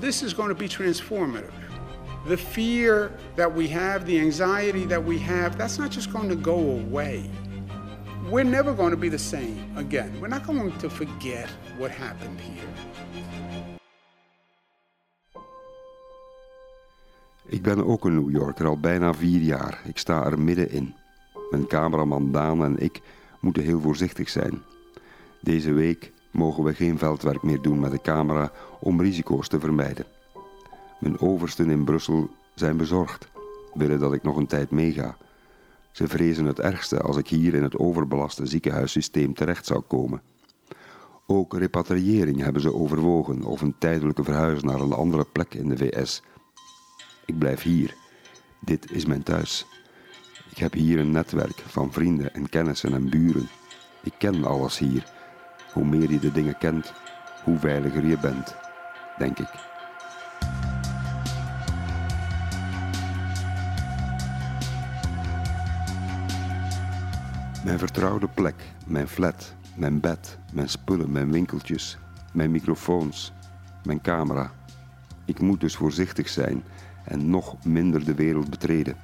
This 0.00 0.22
is 0.22 0.32
going 0.32 0.50
to 0.50 0.56
be 0.56 0.68
transformative. 0.68 1.52
The 2.26 2.38
fear 2.38 3.10
that 3.34 3.54
we 3.54 3.70
have, 3.70 4.04
the 4.04 4.18
anxiety 4.18 4.86
that 4.86 5.04
we 5.04 5.20
have, 5.20 5.56
that's 5.56 5.76
not 5.76 5.94
just 5.94 6.10
going 6.10 6.30
to 6.30 6.50
go 6.50 6.80
away. 6.88 7.30
We're 8.30 8.48
never 8.48 8.74
going 8.74 8.90
to 8.90 8.96
be 8.96 9.10
the 9.10 9.18
same 9.18 9.56
again. 9.76 10.20
We're 10.20 10.28
not 10.28 10.44
going 10.46 10.76
to 10.78 10.90
forget 10.90 11.48
what 11.78 11.90
happened 11.90 12.40
here. 12.40 12.68
Ik 17.46 17.62
ben 17.62 17.86
ook 17.86 18.04
een 18.04 18.14
New 18.14 18.30
Yorker 18.30 18.66
al 18.66 18.80
bijna 18.80 19.14
vier 19.14 19.40
jaar. 19.40 19.80
Ik 19.84 19.98
sta 19.98 20.24
er 20.24 20.38
middenin. 20.38 20.94
Mijn 21.50 21.66
cameraman 21.66 22.32
Daan 22.32 22.64
en 22.64 22.78
ik 22.78 23.00
moeten 23.40 23.62
heel 23.62 23.80
voorzichtig 23.80 24.28
zijn. 24.28 24.62
Deze 25.40 25.72
week 25.72 26.12
mogen 26.30 26.64
we 26.64 26.74
geen 26.74 26.98
veldwerk 26.98 27.42
meer 27.42 27.62
doen 27.62 27.80
met 27.80 27.90
de 27.90 28.00
camera 28.00 28.52
om 28.80 29.00
risico's 29.00 29.48
te 29.48 29.60
vermijden. 29.60 30.04
Mijn 31.00 31.20
oversten 31.20 31.70
in 31.70 31.84
Brussel 31.84 32.30
zijn 32.54 32.76
bezorgd, 32.76 33.28
willen 33.74 33.98
dat 33.98 34.12
ik 34.12 34.22
nog 34.22 34.36
een 34.36 34.46
tijd 34.46 34.70
meega. 34.70 35.16
Ze 35.94 36.08
vrezen 36.08 36.44
het 36.44 36.60
ergste 36.60 37.00
als 37.00 37.16
ik 37.16 37.28
hier 37.28 37.54
in 37.54 37.62
het 37.62 37.78
overbelaste 37.78 38.46
ziekenhuissysteem 38.46 39.34
terecht 39.34 39.66
zou 39.66 39.80
komen. 39.80 40.22
Ook 41.26 41.58
repatriëring 41.58 42.40
hebben 42.40 42.62
ze 42.62 42.74
overwogen 42.74 43.42
of 43.42 43.60
een 43.60 43.74
tijdelijke 43.78 44.24
verhuis 44.24 44.62
naar 44.62 44.80
een 44.80 44.92
andere 44.92 45.24
plek 45.32 45.54
in 45.54 45.68
de 45.68 45.76
VS. 45.76 46.22
Ik 47.26 47.38
blijf 47.38 47.62
hier. 47.62 47.94
Dit 48.60 48.90
is 48.90 49.06
mijn 49.06 49.22
thuis. 49.22 49.66
Ik 50.50 50.58
heb 50.58 50.72
hier 50.72 50.98
een 50.98 51.10
netwerk 51.10 51.58
van 51.66 51.92
vrienden 51.92 52.34
en 52.34 52.48
kennissen 52.48 52.94
en 52.94 53.10
buren. 53.10 53.48
Ik 54.02 54.14
ken 54.18 54.44
alles 54.44 54.78
hier. 54.78 55.12
Hoe 55.72 55.84
meer 55.84 56.10
je 56.10 56.18
de 56.18 56.32
dingen 56.32 56.58
kent, 56.58 56.92
hoe 57.44 57.58
veiliger 57.58 58.06
je 58.06 58.18
bent, 58.18 58.56
denk 59.18 59.38
ik. 59.38 59.73
Mijn 67.64 67.78
vertrouwde 67.78 68.28
plek, 68.34 68.54
mijn 68.86 69.08
flat, 69.08 69.54
mijn 69.76 70.00
bed, 70.00 70.38
mijn 70.52 70.68
spullen, 70.68 71.12
mijn 71.12 71.32
winkeltjes, 71.32 71.98
mijn 72.32 72.50
microfoons, 72.50 73.32
mijn 73.84 74.00
camera. 74.00 74.52
Ik 75.24 75.40
moet 75.40 75.60
dus 75.60 75.76
voorzichtig 75.76 76.28
zijn 76.28 76.64
en 77.04 77.30
nog 77.30 77.64
minder 77.64 78.04
de 78.04 78.14
wereld 78.14 78.50
betreden. 78.50 78.96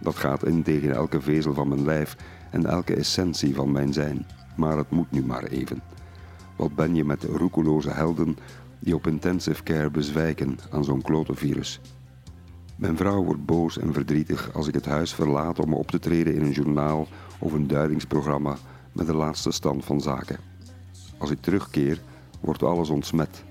Dat 0.00 0.16
gaat 0.16 0.44
in 0.46 0.62
tegen 0.62 0.92
elke 0.92 1.20
vezel 1.20 1.54
van 1.54 1.68
mijn 1.68 1.84
lijf 1.84 2.16
en 2.50 2.66
elke 2.66 2.94
essentie 2.94 3.54
van 3.54 3.72
mijn 3.72 3.92
zijn. 3.92 4.26
Maar 4.56 4.76
het 4.76 4.90
moet 4.90 5.10
nu 5.10 5.24
maar 5.24 5.44
even. 5.44 5.80
Wat 6.56 6.74
ben 6.74 6.94
je 6.94 7.04
met 7.04 7.24
roekeloze 7.24 7.90
helden 7.90 8.36
die 8.78 8.94
op 8.94 9.06
intensive 9.06 9.62
care 9.62 9.90
bezwijken 9.90 10.58
aan 10.70 10.84
zo'n 10.84 11.02
klote 11.02 11.34
virus? 11.34 11.80
Mijn 12.82 12.96
vrouw 12.96 13.24
wordt 13.24 13.44
boos 13.44 13.78
en 13.78 13.92
verdrietig 13.92 14.54
als 14.54 14.68
ik 14.68 14.74
het 14.74 14.84
huis 14.84 15.14
verlaat 15.14 15.58
om 15.58 15.74
op 15.74 15.90
te 15.90 15.98
treden 15.98 16.34
in 16.34 16.42
een 16.42 16.50
journaal 16.50 17.06
of 17.38 17.52
een 17.52 17.66
duidingsprogramma 17.66 18.56
met 18.92 19.06
de 19.06 19.14
laatste 19.14 19.50
stand 19.50 19.84
van 19.84 20.00
zaken. 20.00 20.38
Als 21.18 21.30
ik 21.30 21.40
terugkeer, 21.40 22.00
wordt 22.40 22.62
alles 22.62 22.88
ontsmet. 22.88 23.44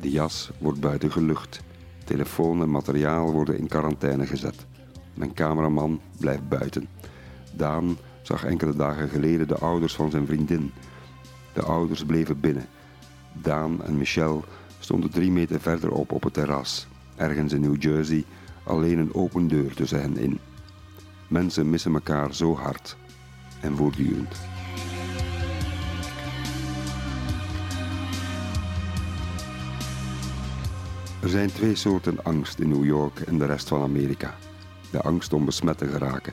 De 0.00 0.10
jas 0.10 0.50
wordt 0.58 0.80
buiten 0.80 1.12
gelucht. 1.12 1.60
Telefoon 2.04 2.62
en 2.62 2.70
materiaal 2.70 3.32
worden 3.32 3.58
in 3.58 3.68
quarantaine 3.68 4.26
gezet. 4.26 4.66
Mijn 5.14 5.34
cameraman 5.34 6.00
blijft 6.18 6.48
buiten. 6.48 6.88
Daan 7.54 7.96
zag 8.22 8.44
enkele 8.44 8.76
dagen 8.76 9.08
geleden 9.08 9.48
de 9.48 9.58
ouders 9.58 9.94
van 9.94 10.10
zijn 10.10 10.26
vriendin. 10.26 10.72
De 11.52 11.62
ouders 11.62 12.04
bleven 12.04 12.40
binnen. 12.40 12.66
Daan 13.32 13.82
en 13.82 13.96
Michelle 13.98 14.40
stonden 14.78 15.10
drie 15.10 15.30
meter 15.30 15.60
verderop 15.60 16.12
op 16.12 16.22
het 16.22 16.34
terras, 16.34 16.86
ergens 17.16 17.52
in 17.52 17.60
New 17.60 17.82
Jersey, 17.82 18.24
alleen 18.64 18.98
een 18.98 19.14
open 19.14 19.48
deur 19.48 19.74
tussen 19.74 20.00
hen 20.00 20.16
in. 20.16 20.38
Mensen 21.28 21.70
missen 21.70 21.94
elkaar 21.94 22.34
zo 22.34 22.56
hard 22.56 22.96
en 23.60 23.76
voortdurend. 23.76 24.40
Er 31.22 31.28
zijn 31.28 31.52
twee 31.52 31.74
soorten 31.74 32.24
angst 32.24 32.58
in 32.58 32.68
New 32.68 32.84
York 32.84 33.20
en 33.20 33.38
de 33.38 33.46
rest 33.46 33.68
van 33.68 33.82
Amerika. 33.82 34.34
De 34.90 35.02
angst 35.02 35.32
om 35.32 35.44
besmet 35.44 35.78
te 35.78 35.86
geraken 35.86 36.32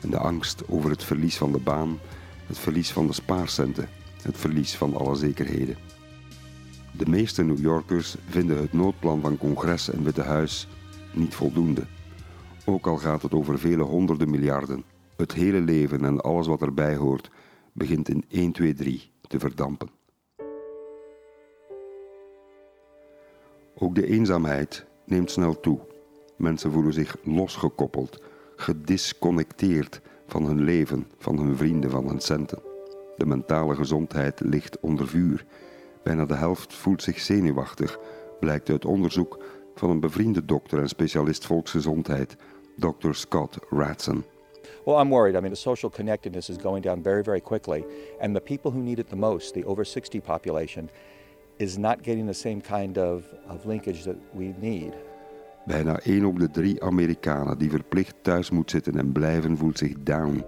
en 0.00 0.10
de 0.10 0.18
angst 0.18 0.62
over 0.68 0.90
het 0.90 1.04
verlies 1.04 1.36
van 1.36 1.52
de 1.52 1.58
baan, 1.58 1.98
het 2.46 2.58
verlies 2.58 2.92
van 2.92 3.06
de 3.06 3.12
spaarcenten, 3.12 3.88
het 4.22 4.36
verlies 4.36 4.76
van 4.76 4.96
alle 4.96 5.16
zekerheden. 5.16 5.76
De 6.92 7.06
meeste 7.06 7.42
New 7.42 7.58
Yorkers 7.58 8.14
vinden 8.28 8.58
het 8.58 8.72
noodplan 8.72 9.20
van 9.20 9.38
Congres 9.38 9.90
en 9.90 10.02
Witte 10.02 10.22
Huis 10.22 10.68
niet 11.12 11.34
voldoende. 11.34 11.82
Ook 12.64 12.86
al 12.86 12.96
gaat 12.96 13.22
het 13.22 13.32
over 13.32 13.58
vele 13.58 13.82
honderden 13.82 14.30
miljarden, 14.30 14.84
het 15.16 15.32
hele 15.32 15.60
leven 15.60 16.04
en 16.04 16.20
alles 16.20 16.46
wat 16.46 16.62
erbij 16.62 16.96
hoort 16.96 17.30
begint 17.72 18.08
in 18.08 18.24
1, 18.28 18.52
2, 18.52 18.74
3 18.74 19.10
te 19.28 19.38
verdampen. 19.38 19.88
Ook 23.74 23.94
de 23.94 24.06
eenzaamheid 24.06 24.86
neemt 25.04 25.30
snel 25.30 25.60
toe. 25.60 25.78
Mensen 26.36 26.72
voelen 26.72 26.92
zich 26.92 27.16
losgekoppeld, 27.22 28.22
gedisconnecteerd 28.56 30.00
van 30.26 30.44
hun 30.44 30.60
leven, 30.60 31.06
van 31.18 31.38
hun 31.38 31.56
vrienden, 31.56 31.90
van 31.90 32.06
hun 32.08 32.20
centen. 32.20 32.62
De 33.16 33.26
mentale 33.26 33.74
gezondheid 33.74 34.40
ligt 34.40 34.80
onder 34.80 35.08
vuur. 35.08 35.44
Bijna 36.02 36.26
de 36.26 36.34
helft 36.34 36.74
voelt 36.74 37.02
zich 37.02 37.20
zenuwachtig, 37.20 37.98
blijkt 38.40 38.70
uit 38.70 38.84
onderzoek 38.84 39.44
van 39.74 39.90
een 39.90 40.00
bevriende 40.00 40.44
dokter 40.44 40.78
en 40.78 40.88
specialist 40.88 41.46
volksgezondheid 41.46 42.36
Dr. 42.76 43.12
Scott 43.12 43.58
Ratson. 43.70 44.24
Well, 44.84 44.96
I'm 44.96 45.10
worried. 45.10 45.36
I 45.36 45.40
mean, 45.40 45.52
the 45.52 45.60
social 45.60 45.90
connectedness 45.90 46.48
is 46.48 46.56
going 46.56 46.82
down 46.82 47.02
very, 47.02 47.22
very 47.22 47.40
quickly. 47.40 47.84
And 48.20 48.34
the 48.34 48.40
people 48.40 48.70
who 48.70 48.80
need 48.80 48.98
it 48.98 49.08
the 49.08 49.16
most, 49.16 49.54
the 49.54 49.64
over 49.64 49.84
60 49.84 50.20
population, 50.20 50.90
is 51.58 51.76
not 51.76 52.02
getting 52.02 52.26
the 52.26 52.34
same 52.34 52.60
kind 52.60 52.98
of, 52.98 53.24
of 53.48 53.66
linkage 53.66 54.02
that 54.04 54.16
we 54.32 54.54
need. 54.60 54.94
Bijna 55.66 56.00
1 56.00 56.24
op 56.24 56.38
de 56.38 56.50
3 56.50 56.82
Amerikanen 56.82 57.58
die 57.58 57.70
verplicht 57.70 58.14
thuis 58.22 58.50
moet 58.50 58.70
zitten 58.70 58.98
en 58.98 59.12
blijven 59.12 59.56
voelt 59.56 59.78
zich 59.78 59.94
down, 60.02 60.44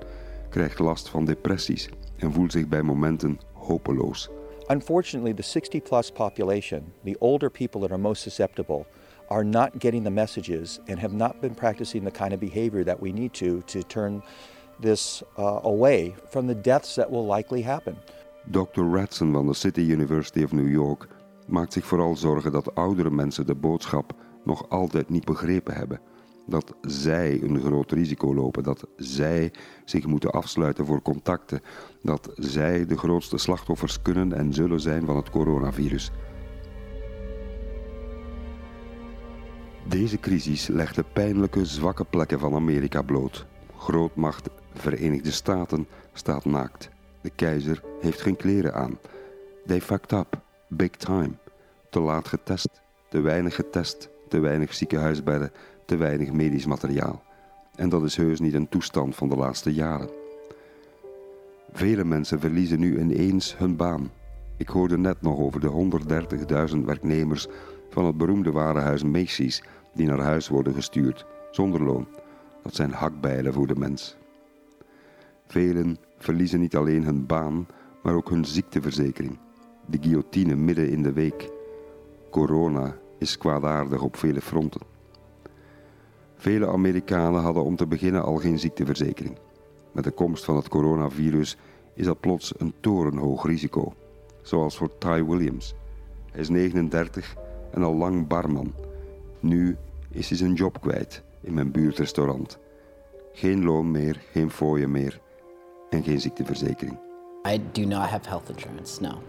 krijgt 0.50 0.78
last 0.78 1.08
van 1.08 1.24
depressies 1.24 1.88
en 2.16 2.32
voelt 2.32 2.52
zich 2.52 2.68
bij 2.68 2.82
momenten 2.82 3.40
hopeloos. 3.52 4.30
Unfortunately, 4.68 5.34
the 5.34 5.42
60 5.42 5.82
plus 5.82 6.10
population, 6.10 6.92
the 7.04 7.16
older 7.18 7.50
people 7.50 7.80
that 7.80 7.90
are 7.90 8.00
most 8.00 8.22
susceptible, 8.22 8.86
are 9.32 9.44
not 9.44 9.70
getting 9.78 10.04
the 10.04 10.10
messages 10.10 10.80
and 10.88 10.98
have 10.98 11.14
not 11.14 11.40
been 11.40 11.54
practicing 11.54 12.04
the 12.04 12.10
kind 12.10 12.32
of 12.32 12.38
behavior 12.38 12.84
that 12.84 13.00
we 13.00 13.12
need 13.12 13.32
to 13.32 13.62
to 13.66 13.82
turn 13.82 14.22
this 14.80 15.22
uh, 15.38 15.60
away 15.62 16.14
from 16.28 16.46
the 16.46 16.60
deaths 16.60 16.94
that 16.94 17.10
will 17.10 17.34
likely 17.36 17.62
happen. 17.62 17.96
Dr. 18.50 18.82
Ratson 18.82 19.32
van 19.32 19.46
de 19.46 19.54
City 19.54 19.80
University 19.80 20.42
of 20.42 20.52
New 20.52 20.70
York 20.70 21.08
maakt 21.46 21.72
zich 21.72 21.84
vooral 21.84 22.16
zorgen 22.16 22.52
dat 22.52 22.74
oudere 22.74 23.10
mensen 23.10 23.46
de 23.46 23.54
boodschap 23.54 24.12
nog 24.44 24.68
altijd 24.68 25.08
niet 25.08 25.24
begrepen 25.24 25.74
hebben. 25.74 26.00
Dat 26.46 26.74
zij 26.80 27.42
een 27.42 27.60
groot 27.60 27.92
risico 27.92 28.34
lopen, 28.34 28.62
dat 28.62 28.86
zij 28.96 29.52
zich 29.84 30.06
moeten 30.06 30.30
afsluiten 30.30 30.86
voor 30.86 31.02
contacten, 31.02 31.60
dat 32.02 32.32
zij 32.34 32.86
de 32.86 32.96
grootste 32.96 33.38
slachtoffers 33.38 34.02
kunnen 34.02 34.32
en 34.32 34.52
zullen 34.52 34.80
zijn 34.80 35.06
van 35.06 35.16
het 35.16 35.30
coronavirus. 35.30 36.10
Deze 39.88 40.18
crisis 40.18 40.66
legt 40.66 40.94
de 40.94 41.04
pijnlijke 41.12 41.64
zwakke 41.64 42.04
plekken 42.04 42.38
van 42.38 42.54
Amerika 42.54 43.02
bloot. 43.02 43.46
Grootmacht 43.76 44.48
Verenigde 44.74 45.30
Staten 45.30 45.86
staat 46.12 46.44
naakt. 46.44 46.90
De 47.20 47.30
keizer 47.30 47.82
heeft 48.00 48.20
geen 48.20 48.36
kleren 48.36 48.74
aan. 48.74 48.98
They 49.66 49.80
fucked 49.80 50.12
up. 50.12 50.40
Big 50.68 50.90
time. 50.90 51.30
Te 51.90 52.00
laat 52.00 52.28
getest. 52.28 52.68
Te 53.08 53.20
weinig 53.20 53.54
getest. 53.54 54.08
Te 54.28 54.38
weinig 54.38 54.74
ziekenhuisbedden. 54.74 55.52
Te 55.86 55.96
weinig 55.96 56.32
medisch 56.32 56.66
materiaal. 56.66 57.22
En 57.74 57.88
dat 57.88 58.02
is 58.02 58.16
heus 58.16 58.40
niet 58.40 58.54
een 58.54 58.68
toestand 58.68 59.14
van 59.14 59.28
de 59.28 59.36
laatste 59.36 59.74
jaren. 59.74 60.10
Vele 61.72 62.04
mensen 62.04 62.40
verliezen 62.40 62.78
nu 62.78 62.98
ineens 63.00 63.58
hun 63.58 63.76
baan. 63.76 64.10
Ik 64.56 64.68
hoorde 64.68 64.98
net 64.98 65.22
nog 65.22 65.38
over 65.38 65.60
de 65.60 65.90
130.000 66.74 66.78
werknemers 66.84 67.48
van 67.92 68.04
het 68.04 68.16
beroemde 68.16 68.52
warenhuis 68.52 69.02
Macy's 69.02 69.62
die 69.94 70.06
naar 70.06 70.20
huis 70.20 70.48
worden 70.48 70.74
gestuurd 70.74 71.26
zonder 71.50 71.82
loon. 71.82 72.06
Dat 72.62 72.74
zijn 72.74 72.92
hakbijlen 72.92 73.52
voor 73.52 73.66
de 73.66 73.76
mens. 73.76 74.16
Velen 75.46 75.96
verliezen 76.18 76.60
niet 76.60 76.76
alleen 76.76 77.04
hun 77.04 77.26
baan, 77.26 77.66
maar 78.02 78.14
ook 78.14 78.30
hun 78.30 78.44
ziekteverzekering. 78.44 79.38
De 79.86 79.98
guillotine 80.00 80.54
midden 80.54 80.88
in 80.88 81.02
de 81.02 81.12
week. 81.12 81.50
Corona 82.30 82.96
is 83.18 83.38
kwaadaardig 83.38 84.02
op 84.02 84.16
vele 84.16 84.40
fronten. 84.40 84.80
Vele 86.36 86.66
Amerikanen 86.66 87.40
hadden 87.40 87.64
om 87.64 87.76
te 87.76 87.86
beginnen 87.86 88.22
al 88.22 88.36
geen 88.36 88.58
ziekteverzekering. 88.58 89.38
Met 89.92 90.04
de 90.04 90.10
komst 90.10 90.44
van 90.44 90.56
het 90.56 90.68
coronavirus 90.68 91.56
is 91.94 92.04
dat 92.04 92.20
plots 92.20 92.54
een 92.56 92.74
torenhoog 92.80 93.46
risico, 93.46 93.94
zoals 94.42 94.76
voor 94.76 94.98
Ty 94.98 95.24
Williams. 95.24 95.74
Hij 96.30 96.40
is 96.40 96.48
39 96.48 97.36
en 97.72 97.82
al 97.82 97.94
lang 97.94 98.26
barman. 98.26 98.74
Nu 99.40 99.76
is 100.10 100.28
hij 100.28 100.38
zijn 100.38 100.52
job 100.52 100.80
kwijt 100.80 101.22
in 101.40 101.54
mijn 101.54 101.70
buurtrestaurant. 101.70 102.58
Geen 103.32 103.64
loon 103.64 103.90
meer, 103.90 104.20
geen 104.30 104.50
fooien 104.50 104.90
meer 104.90 105.20
en 105.90 106.02
geen 106.02 106.20
ziekteverzekering. 106.20 106.98
I 107.48 107.62
do 107.72 107.84
not 107.84 108.08
have 108.08 108.28
health 108.28 108.48
insurance, 108.48 109.00
no. 109.00 109.22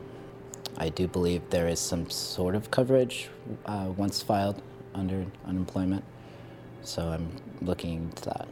I 0.85 0.91
do 0.93 1.07
believe 1.07 1.41
there 1.47 1.69
is 1.69 1.87
some 1.87 2.03
sort 2.07 2.55
of 2.55 2.69
coverage 2.69 3.29
uh, 3.67 3.85
once 3.97 4.23
filed 4.25 4.61
under 4.95 5.25
unemployment. 5.47 6.03
So 6.81 7.01
I'm 7.01 7.27
looking 7.59 7.93
into 7.93 8.21
that. 8.21 8.45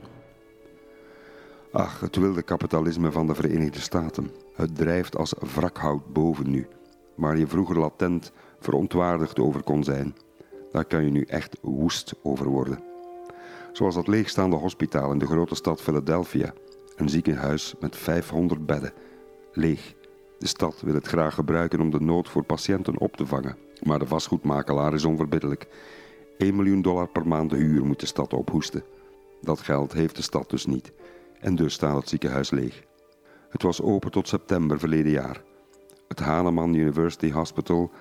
Ach, 1.72 2.00
het 2.00 2.16
wilde 2.16 2.42
kapitalisme 2.42 3.12
van 3.12 3.28
de 3.28 3.36
Verenigde 3.36 3.80
Staten. 3.80 4.32
Het 4.54 4.76
drijft 4.76 5.18
als 5.18 5.34
wrakhout 5.40 6.14
boven 6.14 6.50
nu. 6.50 6.68
Waar 7.16 7.38
je 7.38 7.48
vroeger 7.48 7.80
latent 7.80 8.32
verontwaardigd 8.62 9.40
over 9.40 9.64
kon 9.64 9.84
zijn, 9.84 10.16
daar 10.72 10.86
kan 10.86 11.04
je 11.04 11.12
nu 11.12 11.22
echt 11.22 11.58
woest 11.62 12.14
over 12.24 12.48
worden. 12.48 12.84
Zoals 13.72 13.96
dat 13.96 14.08
leegstaande 14.08 14.56
hospitaal 14.56 15.12
in 15.12 15.18
de 15.18 15.26
grote 15.26 15.56
stad 15.56 15.82
Philadelphia. 15.82 16.54
Een 16.96 17.10
ziekenhuis 17.10 17.74
met 17.80 17.96
500 17.96 18.66
bedden. 18.66 18.94
Leeg. 19.54 19.96
De 20.40 20.48
stad 20.48 20.82
wil 20.82 20.94
het 20.94 21.08
graag 21.08 21.34
gebruiken 21.34 21.80
om 21.80 21.90
de 21.90 22.02
nood 22.02 22.30
voor 22.30 22.44
patiënten 22.44 23.00
op 23.00 23.18
te 23.18 23.26
vangen. 23.26 23.58
Maar 23.84 24.00
de 24.00 24.08
vastgoedmakelaar 24.08 24.94
is 24.94 25.06
onverbiddelijk. 25.06 25.68
1 26.38 26.56
miljoen 26.56 26.82
dollar 26.82 27.08
per 27.08 27.28
maand 27.28 27.50
de 27.50 27.56
huur 27.56 27.86
moet 27.86 28.00
de 28.00 28.06
stad 28.06 28.34
ophoesten. 28.34 28.84
Dat 29.42 29.60
geld 29.60 29.94
heeft 29.94 30.16
de 30.16 30.22
stad 30.22 30.50
dus 30.50 30.66
niet. 30.66 30.92
En 31.40 31.56
dus 31.56 31.74
staat 31.74 31.96
het 31.96 32.10
ziekenhuis 32.10 32.50
leeg. 32.50 32.84
Het 33.50 33.62
was 33.62 33.82
open 33.82 34.12
tot 34.12 34.28
september 34.28 34.80
verleden 34.80 35.12
jaar. 35.12 35.42
Het 36.08 36.20
Haneman 36.20 36.74
University 36.74 37.32
Hospital 37.32 37.92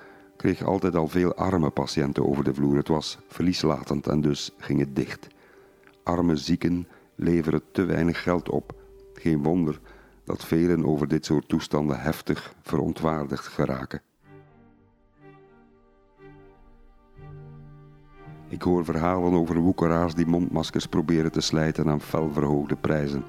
kreeg 0.41 0.65
altijd 0.65 0.97
al 0.97 1.09
veel 1.09 1.35
arme 1.35 1.71
patiënten 1.71 2.29
over 2.29 2.45
de 2.45 2.55
vloer. 2.55 2.77
Het 2.77 2.89
was 2.89 3.19
verlieslatend 3.29 4.07
en 4.07 4.21
dus 4.21 4.51
ging 4.59 4.79
het 4.79 4.97
dicht. 4.97 5.27
Arme 6.03 6.37
zieken 6.37 6.89
leveren 7.15 7.63
te 7.73 7.85
weinig 7.85 8.23
geld 8.23 8.49
op. 8.49 8.75
Geen 9.15 9.43
wonder 9.43 9.81
dat 10.25 10.45
velen 10.45 10.87
over 10.87 11.09
dit 11.09 11.25
soort 11.25 11.49
toestanden 11.49 12.01
heftig 12.01 12.55
verontwaardigd 12.63 13.47
geraken. 13.47 14.03
Ik 18.49 18.63
hoor 18.63 18.85
verhalen 18.85 19.33
over 19.33 19.57
woekeraars 19.57 20.15
die 20.15 20.27
mondmaskers 20.27 20.87
proberen 20.87 21.33
te 21.33 21.41
slijten 21.41 21.89
aan 21.89 22.01
fel 22.01 22.31
verhoogde 22.33 22.77
prijzen. 22.77 23.25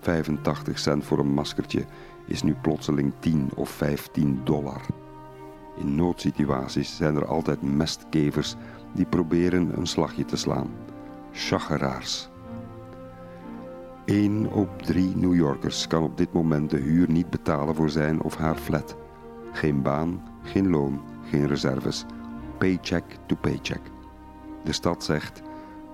85 0.00 0.78
cent 0.78 1.04
voor 1.04 1.18
een 1.18 1.34
maskertje 1.34 1.84
is 2.26 2.42
nu 2.42 2.54
plotseling 2.54 3.12
10 3.18 3.50
of 3.54 3.70
15 3.70 4.40
dollar. 4.44 4.80
In 5.76 5.94
noodsituaties 5.94 6.96
zijn 6.96 7.16
er 7.16 7.26
altijd 7.26 7.62
mestkevers 7.62 8.54
die 8.92 9.06
proberen 9.06 9.78
een 9.78 9.86
slagje 9.86 10.24
te 10.24 10.36
slaan. 10.36 10.70
Chageraars. 11.32 12.28
1 14.04 14.52
op 14.52 14.82
3 14.82 15.16
New 15.16 15.34
Yorkers 15.34 15.86
kan 15.86 16.02
op 16.02 16.16
dit 16.16 16.32
moment 16.32 16.70
de 16.70 16.78
huur 16.78 17.10
niet 17.10 17.30
betalen 17.30 17.74
voor 17.74 17.90
zijn 17.90 18.22
of 18.22 18.36
haar 18.36 18.56
flat. 18.56 18.96
Geen 19.52 19.82
baan, 19.82 20.22
geen 20.42 20.70
loon, 20.70 21.00
geen 21.24 21.46
reserves. 21.46 22.04
Paycheck 22.58 23.04
to 23.26 23.36
paycheck. 23.40 23.80
De 24.64 24.72
stad 24.72 25.04
zegt: 25.04 25.42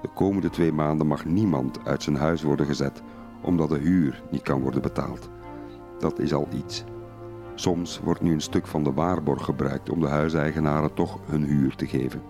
de 0.02 0.08
komende 0.14 0.50
twee 0.50 0.72
maanden 0.72 1.06
mag 1.06 1.24
niemand 1.24 1.84
uit 1.84 2.02
zijn 2.02 2.16
huis 2.16 2.42
worden 2.42 2.66
gezet 2.66 3.02
omdat 3.42 3.68
de 3.68 3.78
huur 3.78 4.22
niet 4.30 4.42
kan 4.42 4.60
worden 4.60 4.82
betaald. 4.82 5.28
Dat 5.98 6.18
is 6.18 6.34
al 6.34 6.48
iets. 6.52 6.84
Soms 7.58 8.00
wordt 8.00 8.20
nu 8.20 8.32
een 8.32 8.40
stuk 8.40 8.66
van 8.66 8.84
de 8.84 8.92
waarborg 8.92 9.44
gebruikt 9.44 9.90
om 9.90 10.00
de 10.00 10.08
huiseigenaren 10.08 10.94
toch 10.94 11.18
hun 11.26 11.44
huur 11.44 11.76
te 11.76 11.86
geven. 11.86 12.22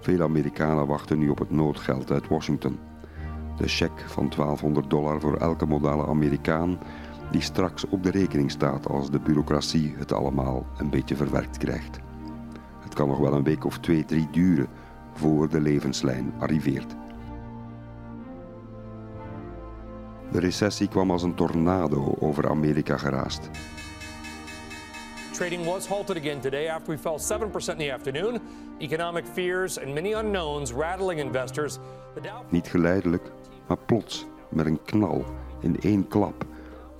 Veel 0.00 0.22
Amerikanen 0.22 0.86
wachten 0.86 1.18
nu 1.18 1.28
op 1.28 1.38
het 1.38 1.50
noodgeld 1.50 2.10
uit 2.10 2.28
Washington. 2.28 2.78
De 3.56 3.68
cheque 3.68 4.08
van 4.08 4.28
1200 4.36 4.90
dollar 4.90 5.20
voor 5.20 5.36
elke 5.36 5.66
modale 5.66 6.06
Amerikaan 6.06 6.78
die 7.30 7.40
straks 7.40 7.86
op 7.86 8.02
de 8.02 8.10
rekening 8.10 8.50
staat 8.50 8.88
als 8.88 9.10
de 9.10 9.18
bureaucratie 9.18 9.94
het 9.96 10.12
allemaal 10.12 10.66
een 10.76 10.90
beetje 10.90 11.16
verwerkt 11.16 11.58
krijgt. 11.58 11.98
Het 12.80 12.94
kan 12.94 13.08
nog 13.08 13.18
wel 13.18 13.34
een 13.34 13.44
week 13.44 13.64
of 13.64 13.78
twee, 13.78 14.04
drie 14.04 14.28
duren 14.30 14.68
voor 15.12 15.48
de 15.48 15.60
levenslijn 15.60 16.32
arriveert. 16.38 16.96
De 20.32 20.40
recessie 20.40 20.88
kwam 20.88 21.10
als 21.10 21.22
een 21.22 21.34
tornado 21.34 22.14
over 22.18 22.48
Amerika 22.50 22.96
geraast. 22.96 23.50
Trading 25.36 25.66
was 25.66 25.86
halted 25.86 26.16
again 26.16 26.40
today 26.40 26.66
after 26.66 26.92
we 26.92 26.96
fell 26.96 27.18
7% 27.18 27.68
in 27.72 27.78
the 27.78 27.90
afternoon. 27.90 28.40
Economic 28.80 29.26
fears 29.26 29.78
and 29.78 29.94
many 29.94 30.14
unknowns 30.14 30.72
rattling 30.72 31.18
investors. 31.18 31.78
Niet 32.48 32.68
geleidelijk, 32.68 33.30
maar 33.66 33.76
plots, 33.76 34.26
met 34.48 34.66
een 34.66 34.82
knal, 34.82 35.24
in 35.60 35.80
één 35.80 36.08
klap. 36.08 36.44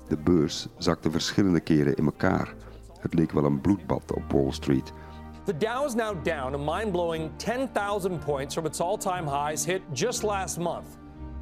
De 0.08 0.16
beurs 0.16 0.66
zakte 0.78 1.10
verschillende 1.10 1.60
keren 1.60 1.94
in 1.94 2.04
elkaar. 2.04 2.54
Het 3.00 3.14
leek 3.14 3.32
wel 3.32 3.44
een 3.44 3.60
bloedbad 3.60 4.12
op 4.14 4.32
Wall 4.32 4.52
Street. 4.52 4.92
The 5.44 5.56
Dow 5.56 5.86
is 5.86 5.94
now 5.94 6.24
down 6.24 6.54
a 6.54 6.76
mind 6.76 6.92
blowing 6.92 7.30
10,000 7.36 8.24
points 8.24 8.54
from 8.54 8.66
its 8.66 8.80
all 8.80 8.96
time 8.96 9.30
highs 9.30 9.64
hit 9.64 9.80
just 9.92 10.22
last 10.22 10.58
month. 10.58 10.86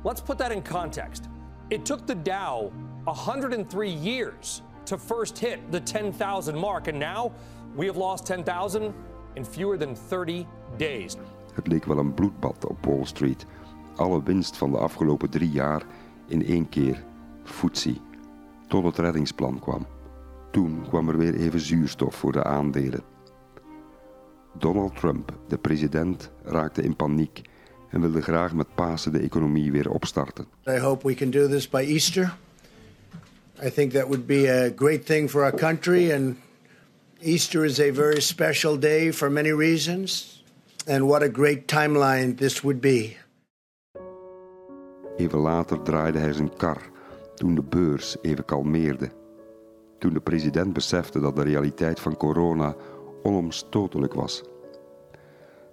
Let's 0.05 0.23
put 0.23 0.39
that 0.39 0.51
in 0.51 0.63
context. 0.63 1.25
It 1.69 1.85
took 1.85 2.07
the 2.07 2.23
Dow 2.23 2.73
103 3.05 3.91
years 3.91 4.63
to 4.85 4.99
first 4.99 5.39
hit 5.39 5.59
the 5.71 5.81
10,000 5.83 6.59
mark, 6.59 6.89
and 6.89 6.99
now 6.99 7.33
we 7.77 7.87
have 7.87 7.99
lost 7.99 8.27
10,000 8.27 8.93
in 9.35 9.45
fewer 9.45 9.79
than 9.79 9.97
30 10.09 10.47
days. 10.77 11.17
Het 11.55 11.67
leek 11.67 11.85
wel 11.85 11.99
een 11.99 12.15
bloedbad 12.15 12.67
op 12.67 12.85
Wall 12.85 13.05
Street. 13.05 13.47
alle 13.97 14.23
winst 14.23 14.57
van 14.57 14.71
de 14.71 14.79
afgelopen 14.79 15.31
drie 15.31 15.51
jaar 15.51 15.83
in 16.27 16.47
één 16.47 16.69
keer 16.69 17.05
foetsie, 17.45 18.01
tot 18.69 18.85
het 18.85 18.99
reddingsplan 18.99 19.59
kwam. 19.59 19.87
Toen 20.51 20.85
kwam 20.89 21.09
er 21.09 21.19
weer 21.19 21.35
even 21.35 21.61
zuurstof 21.61 22.15
voor 22.15 22.33
de 22.33 22.45
aandelen. 22.45 23.03
Donald 24.59 24.97
Trump, 24.97 25.39
de 25.49 25.59
president, 25.59 26.31
raakte 26.43 26.83
in 26.83 26.97
paniek 26.97 27.43
en 27.91 28.01
wilde 28.01 28.23
graag 28.23 28.55
met 28.55 28.75
Pasen 28.75 29.13
de 29.13 29.19
economie 29.19 29.73
weer 29.73 29.91
opstarten. 29.91 30.47
I 30.69 30.79
hope 30.79 31.07
we 31.07 31.15
can 31.15 31.31
do 31.31 31.49
this 31.49 31.69
by 31.69 31.79
Easter. 31.79 32.37
I 33.63 33.71
think 33.71 33.93
that 33.93 34.09
would 34.09 34.27
be 34.27 34.47
a 34.47 34.71
great 34.71 35.07
thing 35.07 35.29
for 35.29 35.45
our 35.45 35.53
country, 35.53 36.11
and 36.11 36.37
Easter 37.23 37.65
is 37.65 37.79
a 37.79 37.91
very 37.91 38.21
special 38.21 38.77
day 38.77 39.13
for 39.13 39.31
many 39.31 39.53
reasons. 39.53 40.43
And 40.87 41.07
what 41.07 41.23
a 41.23 41.29
great 41.29 41.67
timeline 41.67 42.37
this 42.37 42.63
would 42.63 42.81
be. 42.81 43.17
Even 45.19 45.39
later 45.39 45.83
draaide 45.83 46.19
hij 46.19 46.33
zijn 46.33 46.57
kar 46.57 46.83
toen 47.35 47.55
de 47.55 47.63
beurs 47.63 48.17
even 48.23 48.45
kalmeerde. 48.45 49.11
Toen 49.99 50.13
de 50.13 50.21
president 50.21 50.73
besefte 50.73 51.21
dat 51.21 51.37
de 51.37 51.43
realiteit 51.43 52.01
van 52.01 52.17
corona 52.17 52.75
onomstotelijk 53.23 54.15
was. 54.15 54.43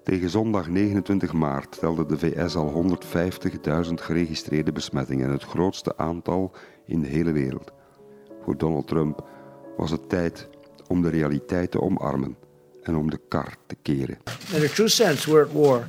Tegen 0.04 0.30
zondag 0.30 0.68
29 0.70 1.34
maart 1.34 1.80
telde 1.80 2.06
de 2.06 2.18
VS 2.18 2.56
al 2.56 2.98
150.000 3.86 3.94
geregistreerde 3.94 4.72
besmettingen, 4.72 5.32
het 5.32 5.44
grootste 5.44 5.98
aantal 5.98 6.52
in 6.86 7.02
de 7.02 7.08
hele 7.08 7.32
wereld. 7.32 7.72
Voor 8.44 8.58
Donald 8.58 8.88
Trump 8.88 9.26
was 9.78 9.92
het 9.92 10.10
tijd 10.10 10.50
om 10.88 11.02
de 11.02 11.10
realiteit 11.10 11.72
te 11.72 11.82
omarmen 11.82 12.38
en 12.82 12.96
om 12.96 13.10
de 13.10 13.20
kar 13.28 13.56
te 13.66 13.76
keren. 13.82 14.18
In 14.56 14.64
a 14.64 14.68
true 14.68 14.88
sense, 14.88 15.32
we're 15.32 15.46
at 15.46 15.52
war, 15.52 15.88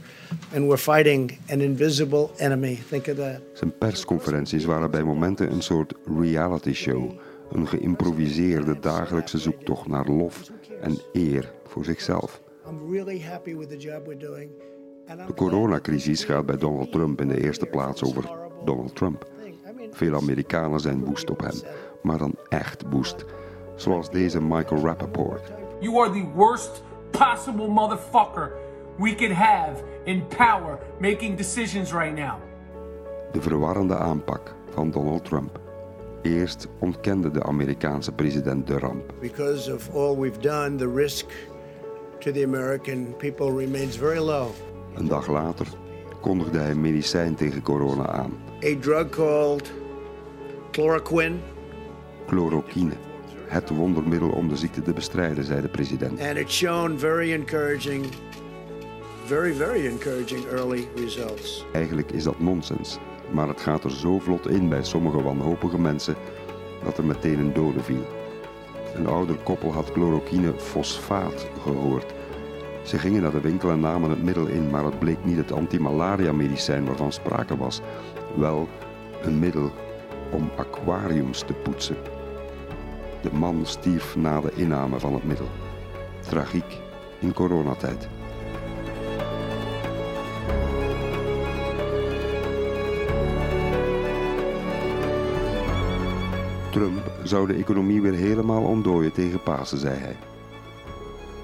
and 0.54 0.66
we're 0.66 0.78
fighting 0.78 1.38
an 1.50 1.60
invisible 1.60 2.28
enemy. 2.36 2.78
Think 2.88 3.06
of 3.06 3.14
that. 3.14 3.40
Zijn 3.52 3.78
persconferenties 3.78 4.64
waren 4.64 4.90
bij 4.90 5.02
momenten 5.02 5.52
een 5.52 5.62
soort 5.62 5.94
reality 6.18 6.72
show, 6.72 7.10
een 7.50 7.68
geïmproviseerde 7.68 8.78
dagelijkse 8.80 9.38
zoektocht 9.38 9.86
naar 9.86 10.06
lof 10.06 10.50
en 10.80 10.98
eer 11.12 11.52
voor 11.66 11.84
zichzelf. 11.84 12.42
I'm 12.72 12.90
really 12.90 13.18
happy 13.18 13.54
with 13.54 13.68
the 13.68 13.76
job 13.76 14.06
we're 14.06 14.18
doing. 14.18 14.50
And 15.08 15.20
I'm 15.20 15.26
De 15.26 15.34
coronacrisis 15.34 16.24
gaat 16.24 16.46
bij 16.46 16.56
Donald 16.56 16.92
Trump 16.92 17.20
in 17.20 17.28
de 17.28 17.42
eerste 17.42 17.66
plaats 17.66 18.04
over 18.04 18.30
Donald 18.64 18.94
Trump. 18.96 19.26
Veel 19.90 20.14
Amerikanen 20.14 20.80
zijn 20.80 21.04
woest 21.04 21.30
op 21.30 21.40
hem, 21.40 21.54
maar 22.02 22.18
dan 22.18 22.34
echt 22.48 22.82
woest. 22.90 23.24
Zoals 23.76 24.10
deze 24.10 24.42
Michael 24.42 24.80
Rappaport. 24.80 25.52
You 25.80 25.96
are 25.98 26.10
the 26.10 26.26
worst 26.34 26.82
possible 27.10 27.68
motherfucker 27.68 28.52
we 28.98 29.14
could 29.14 29.32
have 29.32 29.82
in 30.04 30.26
power 30.26 30.78
making 31.00 31.36
decisions 31.36 31.92
right 31.92 32.16
now. 32.16 32.34
De 33.32 33.40
verwarrende 33.40 33.96
aanpak 33.96 34.54
van 34.70 34.90
Donald 34.90 35.24
Trump. 35.24 35.60
Eerst 36.22 36.68
ontkende 36.78 37.30
de 37.30 37.42
Amerikaanse 37.42 38.12
president 38.12 38.66
de 38.66 38.78
ramp. 38.78 39.12
Because 39.20 39.74
of 39.74 39.94
all 39.94 40.16
we've 40.16 40.40
done, 40.40 40.76
the 40.76 40.92
risk 40.94 41.26
to 42.22 42.32
the 42.32 42.44
American 42.44 43.14
people 43.18 43.52
remains 43.52 43.96
very 43.96 44.18
low. 44.18 44.50
Een 44.94 45.08
dag 45.08 45.26
later 45.28 45.66
kondigde 46.20 46.58
hij 46.58 46.74
medicijn 46.74 47.34
tegen 47.34 47.62
corona 47.62 48.06
aan, 48.06 48.32
A 48.64 48.76
drug 48.80 49.08
called 49.08 49.72
chloroquine, 50.70 51.36
chloroquine. 52.26 52.92
Het 53.46 53.68
wondermiddel 53.70 54.28
om 54.28 54.48
de 54.48 54.56
ziekte 54.56 54.82
te 54.82 54.92
bestrijden, 54.92 55.44
zei 55.44 55.60
de 55.60 55.68
president. 55.68 56.20
and 56.20 56.36
it's 56.36 56.54
shown 56.54 56.98
very 56.98 57.32
encouraging, 57.32 58.06
very, 59.24 59.54
very 59.54 59.86
encouraging 59.86 60.44
early 60.46 60.88
results. 60.96 61.64
Eigenlijk 61.72 62.12
is 62.12 62.22
dat 62.22 62.40
nonsens, 62.40 62.98
maar 63.32 63.48
het 63.48 63.60
gaat 63.60 63.84
er 63.84 63.90
zo 63.90 64.18
vlot 64.18 64.48
in 64.48 64.68
bij 64.68 64.84
sommige 64.84 65.22
wanhopige 65.22 65.78
mensen 65.78 66.14
dat 66.84 66.98
er 66.98 67.04
meteen 67.04 67.38
een 67.38 67.52
dode 67.52 67.80
viel. 67.82 68.04
Een 68.94 69.06
ouder 69.06 69.36
koppel 69.36 69.72
had 69.72 69.90
chloroquine 69.90 70.52
fosfaat 70.58 71.46
gehoord. 71.62 72.12
Ze 72.82 72.98
gingen 72.98 73.22
naar 73.22 73.30
de 73.30 73.40
winkel 73.40 73.70
en 73.70 73.80
namen 73.80 74.10
het 74.10 74.22
middel 74.22 74.46
in, 74.46 74.70
maar 74.70 74.84
het 74.84 74.98
bleek 74.98 75.24
niet 75.24 75.36
het 75.36 75.52
antimalaria-medicijn 75.52 76.84
waarvan 76.84 77.12
sprake 77.12 77.56
was. 77.56 77.80
Wel 78.34 78.68
een 79.22 79.38
middel 79.38 79.70
om 80.30 80.50
aquariums 80.56 81.40
te 81.40 81.52
poetsen. 81.52 81.96
De 83.22 83.32
man 83.32 83.66
stierf 83.66 84.16
na 84.16 84.40
de 84.40 84.52
inname 84.54 85.00
van 85.00 85.14
het 85.14 85.24
middel. 85.24 85.48
Tragiek 86.20 86.80
in 87.18 87.32
coronatijd. 87.32 88.08
Trump 96.72 97.12
zou 97.22 97.46
de 97.46 97.54
economie 97.54 98.02
weer 98.02 98.12
helemaal 98.12 98.62
ontdooien 98.62 99.12
tegen 99.12 99.42
Pasen, 99.42 99.78
zei 99.78 99.98
hij. 99.98 100.16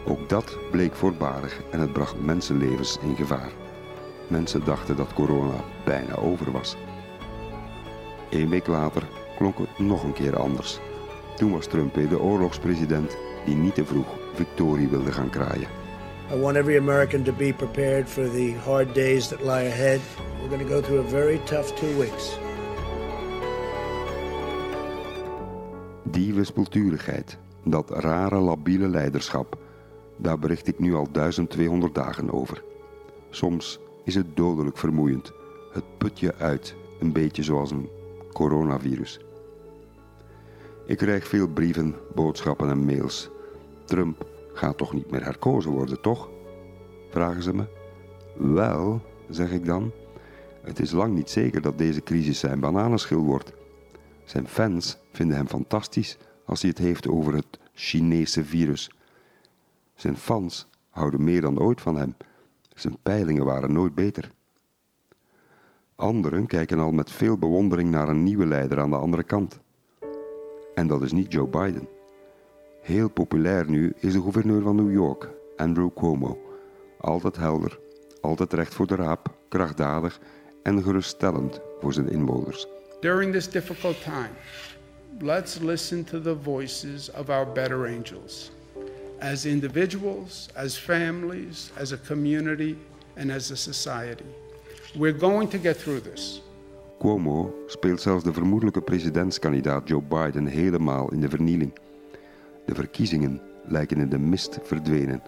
Ook 0.06 0.28
dat 0.28 0.58
bleek 0.70 0.94
voorbarig 0.94 1.60
en 1.70 1.80
het 1.80 1.92
bracht 1.92 2.20
mensenlevens 2.20 2.98
in 3.02 3.16
gevaar. 3.16 3.50
Mensen 4.28 4.64
dachten 4.64 4.96
dat 4.96 5.12
corona 5.14 5.64
bijna 5.84 6.14
over 6.14 6.52
was. 6.52 6.76
Eén 8.30 8.48
week 8.48 8.66
later 8.66 9.02
klonk 9.36 9.58
het 9.58 9.78
nog 9.78 10.02
een 10.02 10.12
keer 10.12 10.36
anders. 10.36 10.78
Toen 11.36 11.52
was 11.52 11.66
Trump 11.66 11.94
de 11.94 12.20
oorlogspresident 12.20 13.16
die 13.44 13.56
niet 13.56 13.74
te 13.74 13.84
vroeg 13.84 14.06
victorie 14.34 14.88
wilde 14.88 15.12
gaan 15.12 15.30
kraaien. 15.30 15.68
I 16.32 16.40
want 16.40 16.56
every 16.56 16.78
American 16.78 17.22
to 17.22 17.32
be 17.32 17.52
prepared 17.56 18.08
for 18.08 18.30
the 18.30 18.54
hard 18.64 18.94
days 18.94 19.28
that 19.28 19.40
lie 19.40 19.66
ahead. 19.66 20.00
We're 20.40 20.56
going 20.56 20.68
to 20.68 20.74
go 20.74 20.80
through 20.80 21.06
a 21.06 21.10
very 21.10 21.40
tough 21.44 21.74
two 21.74 21.98
weeks. 21.98 22.47
Die 26.18 26.34
wispelturigheid, 26.34 27.38
dat 27.64 27.90
rare 27.90 28.38
labiele 28.38 28.88
leiderschap, 28.88 29.58
daar 30.16 30.38
bericht 30.38 30.66
ik 30.66 30.78
nu 30.78 30.94
al 30.94 31.08
1200 31.12 31.94
dagen 31.94 32.32
over. 32.32 32.62
Soms 33.30 33.78
is 34.04 34.14
het 34.14 34.36
dodelijk 34.36 34.78
vermoeiend. 34.78 35.32
Het 35.72 35.84
put 35.98 36.20
je 36.20 36.34
uit, 36.34 36.74
een 37.00 37.12
beetje 37.12 37.42
zoals 37.42 37.70
een 37.70 37.88
coronavirus. 38.32 39.20
Ik 40.86 40.96
krijg 40.96 41.28
veel 41.28 41.48
brieven, 41.48 41.94
boodschappen 42.14 42.70
en 42.70 42.84
mails. 42.84 43.30
Trump 43.84 44.26
gaat 44.52 44.76
toch 44.78 44.92
niet 44.92 45.10
meer 45.10 45.24
herkozen 45.24 45.70
worden, 45.70 46.00
toch? 46.00 46.28
Vragen 47.10 47.42
ze 47.42 47.54
me. 47.54 47.64
Wel, 48.36 49.00
zeg 49.28 49.50
ik 49.50 49.64
dan, 49.64 49.92
het 50.62 50.80
is 50.80 50.90
lang 50.92 51.14
niet 51.14 51.30
zeker 51.30 51.62
dat 51.62 51.78
deze 51.78 52.02
crisis 52.02 52.38
zijn 52.38 52.60
bananenschil 52.60 53.22
wordt. 53.22 53.52
Zijn 54.24 54.48
fans 54.48 54.98
vinden 55.18 55.36
hem 55.36 55.48
fantastisch 55.48 56.16
als 56.44 56.60
hij 56.60 56.70
het 56.70 56.78
heeft 56.78 57.08
over 57.08 57.34
het 57.34 57.58
Chinese 57.74 58.44
virus. 58.44 58.90
Zijn 59.94 60.16
fans 60.16 60.66
houden 60.90 61.24
meer 61.24 61.40
dan 61.40 61.60
ooit 61.60 61.80
van 61.80 61.96
hem. 61.96 62.16
Zijn 62.74 62.96
peilingen 63.02 63.44
waren 63.44 63.72
nooit 63.72 63.94
beter. 63.94 64.30
Anderen 65.96 66.46
kijken 66.46 66.78
al 66.78 66.92
met 66.92 67.10
veel 67.10 67.38
bewondering 67.38 67.90
naar 67.90 68.08
een 68.08 68.22
nieuwe 68.22 68.46
leider 68.46 68.80
aan 68.80 68.90
de 68.90 68.96
andere 68.96 69.22
kant. 69.22 69.60
En 70.74 70.86
dat 70.86 71.02
is 71.02 71.12
niet 71.12 71.32
Joe 71.32 71.46
Biden. 71.46 71.88
Heel 72.82 73.08
populair 73.08 73.70
nu 73.70 73.92
is 73.96 74.12
de 74.12 74.20
gouverneur 74.20 74.62
van 74.62 74.76
New 74.76 74.92
York, 74.92 75.30
Andrew 75.56 75.90
Cuomo. 75.94 76.38
Altijd 77.00 77.36
helder, 77.36 77.78
altijd 78.20 78.52
recht 78.52 78.74
voor 78.74 78.86
de 78.86 78.94
raap, 78.94 79.34
krachtdadig 79.48 80.20
en 80.62 80.82
geruststellend 80.82 81.60
voor 81.80 81.92
zijn 81.92 82.08
inwoners. 82.08 82.66
During 83.00 83.32
this 83.32 83.50
difficult 83.50 84.02
time, 84.02 84.30
let's 85.20 85.60
listen 85.60 86.04
to 86.04 86.20
the 86.20 86.34
voices 86.34 87.10
of 87.10 87.30
our 87.30 87.46
better 87.46 87.86
angels. 87.86 88.50
As 89.20 89.44
individuals, 89.44 90.48
as 90.54 90.78
families, 90.78 91.72
as 91.76 91.92
a 91.92 91.96
community, 91.96 92.76
and 93.16 93.30
as 93.30 93.50
a 93.50 93.56
society. 93.56 94.24
We're 94.94 95.18
going 95.18 95.48
to 95.50 95.58
get 95.58 95.78
through 95.78 96.00
this. 96.00 96.42
Cuomo 96.98 97.54
speelt 97.66 98.00
zelfs 98.00 98.24
de 98.24 98.32
vermoedelijke 98.32 98.80
presidentskandidaat 98.80 99.88
Joe 99.88 100.02
Biden 100.02 100.46
helemaal 100.46 101.12
in 101.12 101.20
de 101.20 101.28
vernieling. 101.28 101.72
De 102.64 102.74
verkiezingen 102.74 103.40
lijken 103.64 103.96
in 103.96 104.08
de 104.08 104.18
mist 104.18 104.58
verdwenen. 104.62 105.22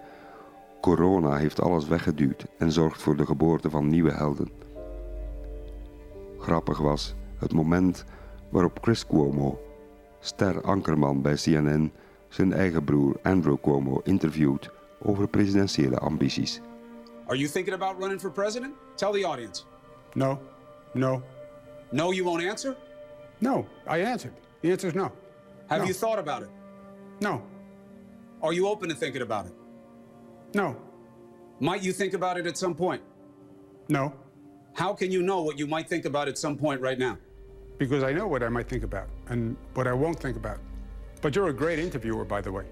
Corona 0.81 1.35
heeft 1.35 1.61
alles 1.61 1.87
weggeduwd 1.87 2.45
en 2.57 2.71
zorgt 2.71 3.01
voor 3.01 3.15
de 3.15 3.25
geboorte 3.25 3.69
van 3.69 3.87
nieuwe 3.87 4.11
helden. 4.11 4.49
Grappig 6.37 6.77
was 6.77 7.15
het 7.37 7.53
moment 7.53 8.05
waarop 8.49 8.77
Chris 8.81 9.07
Cuomo, 9.07 9.59
ster 10.21 10.61
ankerman 10.61 11.21
bij 11.21 11.35
CNN, 11.35 11.91
zijn 12.29 12.53
eigen 12.53 12.83
broer 12.83 13.15
Andrew 13.23 13.57
Cuomo 13.61 14.01
interviewt 14.03 14.69
over 15.01 15.27
presidentiële 15.27 15.97
ambities. 15.97 16.61
Are 17.25 17.37
you 17.37 17.49
thinking 17.49 17.75
about 17.75 17.99
running 17.99 18.19
for 18.21 18.31
president? 18.31 18.73
Tell 18.95 19.11
the 19.11 19.25
audience. 19.27 19.63
No, 20.13 20.39
no, 20.93 21.21
No, 21.91 22.11
you 22.13 22.23
won't 22.23 22.43
answer? 22.43 22.75
no. 23.39 23.65
I 23.87 24.03
answered. 24.03 24.33
The 24.61 24.69
answer 24.71 24.87
is 24.89 24.93
no. 24.95 25.11
Have 25.67 25.79
No. 25.81 25.87
you 25.87 25.93
thought 25.93 26.19
about 26.19 26.41
it? 26.41 26.49
No, 27.19 27.41
Are 28.41 28.53
you 28.55 28.67
open 28.67 28.89
to 28.89 28.95
thinking 28.95 29.21
about 29.21 29.45
it? 29.45 29.53
no, 30.53 30.75
Might 31.59 31.83
you 31.83 31.93
think 31.93 32.13
about 32.13 32.37
it 32.37 32.45
at 32.47 32.57
some 32.57 32.75
point? 32.75 33.01
no. 33.87 34.11
How 34.73 34.93
can 34.95 35.11
you 35.11 35.21
know 35.21 35.41
what 35.43 35.57
you 35.59 35.67
might 35.67 35.89
think 35.89 36.05
about 36.05 36.27
at 36.27 36.37
some 36.37 36.55
point 36.57 36.81
right 36.81 36.97
now? 36.99 37.17
Because 37.77 38.03
I 38.09 38.13
know 38.13 38.27
what 38.27 38.41
I 38.41 38.49
might 38.49 38.67
think 38.69 38.83
about 38.83 39.07
and 39.31 39.55
what 39.73 39.85
I 39.85 39.93
won't 39.93 40.19
think 40.19 40.35
about. 40.35 40.59
But 41.21 41.33
you're 41.33 41.49
a 41.49 41.57
great 41.57 41.79
interviewer, 41.79 42.25
by 42.25 42.41
the 42.41 42.51
way. 42.51 42.65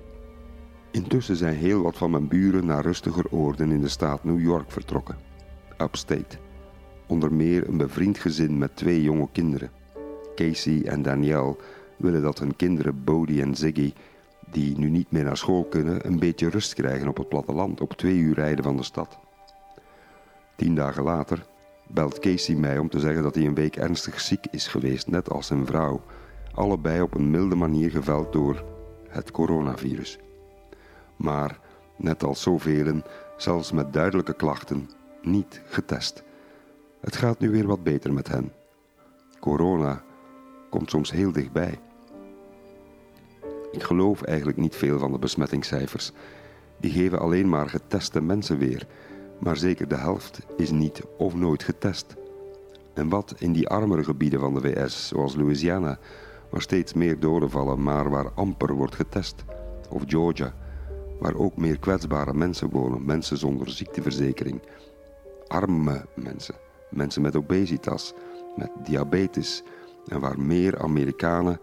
Intussen 0.91 1.35
zijn 1.35 1.55
heel 1.55 1.81
wat 1.81 1.97
van 1.97 2.11
mijn 2.11 2.27
buren 2.27 2.65
naar 2.65 2.83
rustiger 2.83 3.25
oorden 3.31 3.71
in 3.71 3.81
de 3.81 3.87
staat 3.87 4.23
New 4.23 4.41
York 4.41 4.71
vertrokken. 4.71 5.17
Upstate. 5.77 6.37
Onder 7.07 7.33
meer 7.33 7.67
een 7.67 7.77
bevriend 7.77 8.17
gezin 8.17 8.57
met 8.57 8.75
twee 8.75 9.01
jonge 9.01 9.27
kinderen. 9.31 9.71
Casey 10.35 10.85
en 10.85 11.01
Danielle 11.01 11.55
willen 11.97 12.21
dat 12.21 12.39
hun 12.39 12.55
kinderen 12.55 13.03
Bodie 13.03 13.41
en 13.41 13.55
Ziggy, 13.55 13.93
die 14.51 14.77
nu 14.77 14.89
niet 14.89 15.11
meer 15.11 15.23
naar 15.23 15.37
school 15.37 15.65
kunnen, 15.65 16.05
een 16.07 16.19
beetje 16.19 16.49
rust 16.49 16.73
krijgen 16.73 17.07
op 17.07 17.17
het 17.17 17.29
platteland 17.29 17.81
op 17.81 17.93
twee 17.93 18.17
uur 18.17 18.35
rijden 18.35 18.63
van 18.63 18.77
de 18.77 18.83
stad. 18.83 19.19
Tien 20.55 20.75
dagen 20.75 21.03
later 21.03 21.45
belt 21.87 22.19
Casey 22.19 22.55
mij 22.55 22.77
om 22.77 22.89
te 22.89 22.99
zeggen 22.99 23.23
dat 23.23 23.35
hij 23.35 23.45
een 23.45 23.55
week 23.55 23.75
ernstig 23.75 24.19
ziek 24.19 24.45
is 24.51 24.67
geweest, 24.67 25.07
net 25.07 25.29
als 25.29 25.47
zijn 25.47 25.65
vrouw. 25.65 26.01
Allebei 26.59 27.01
op 27.01 27.15
een 27.15 27.29
milde 27.29 27.55
manier 27.55 27.91
geveld 27.91 28.33
door 28.33 28.63
het 29.07 29.31
coronavirus. 29.31 30.19
Maar, 31.15 31.59
net 31.97 32.23
als 32.23 32.41
zoveel, 32.41 33.01
zelfs 33.37 33.71
met 33.71 33.93
duidelijke 33.93 34.33
klachten, 34.33 34.89
niet 35.21 35.61
getest. 35.65 36.23
Het 37.01 37.15
gaat 37.15 37.39
nu 37.39 37.49
weer 37.49 37.67
wat 37.67 37.83
beter 37.83 38.13
met 38.13 38.27
hen. 38.27 38.51
Corona 39.39 40.03
komt 40.69 40.89
soms 40.89 41.11
heel 41.11 41.31
dichtbij. 41.31 41.79
Ik 43.71 43.83
geloof 43.83 44.21
eigenlijk 44.21 44.57
niet 44.57 44.75
veel 44.75 44.99
van 44.99 45.11
de 45.11 45.19
besmettingscijfers. 45.19 46.11
Die 46.79 46.91
geven 46.91 47.19
alleen 47.19 47.49
maar 47.49 47.69
geteste 47.69 48.21
mensen 48.21 48.57
weer, 48.57 48.87
maar 49.39 49.57
zeker 49.57 49.87
de 49.87 49.97
helft 49.97 50.39
is 50.57 50.71
niet 50.71 51.01
of 51.17 51.35
nooit 51.35 51.63
getest. 51.63 52.15
En 52.93 53.09
wat 53.09 53.35
in 53.37 53.53
die 53.53 53.67
armere 53.67 54.03
gebieden 54.03 54.39
van 54.39 54.53
de 54.53 54.61
VS, 54.61 55.07
zoals 55.07 55.35
Louisiana, 55.35 55.99
waar 56.49 56.61
steeds 56.61 56.93
meer 56.93 57.19
doden 57.19 57.49
vallen, 57.49 57.83
maar 57.83 58.09
waar 58.09 58.31
amper 58.31 58.73
wordt 58.73 58.95
getest, 58.95 59.43
of 59.89 60.03
Georgia, 60.07 60.53
waar 61.19 61.35
ook 61.35 61.57
meer 61.57 61.79
kwetsbare 61.79 62.33
mensen 62.33 62.69
wonen, 62.69 63.05
mensen 63.05 63.37
zonder 63.37 63.69
ziekteverzekering, 63.69 64.61
arme 65.47 66.05
mensen, 66.15 66.55
mensen 66.89 67.21
met 67.21 67.35
obesitas, 67.35 68.13
met 68.55 68.71
diabetes 68.83 69.63
en 70.07 70.19
waar 70.19 70.39
meer 70.39 70.79
Amerikanen 70.79 71.59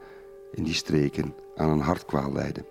in 0.53 0.65
die 0.65 0.75
streken 0.75 1.35
aan 1.57 1.71
een 1.71 1.81
hartkwaal 1.81 2.33
lijden. 2.33 2.67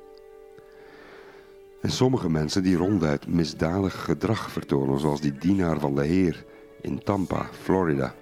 En 1.82 1.91
sommige 1.91 2.30
mensen 2.30 2.63
die 2.63 2.78
ronduit 2.78 3.28
misdadig 3.28 4.04
gedrag 4.04 4.51
vertonen, 4.51 4.99
zoals 4.99 5.21
die 5.21 5.38
dienaar 5.38 5.80
van 5.80 5.95
de 5.95 6.06
Heer 6.06 6.45
in 6.82 6.99
Tampa, 7.04 7.49
Florida. 7.62 8.15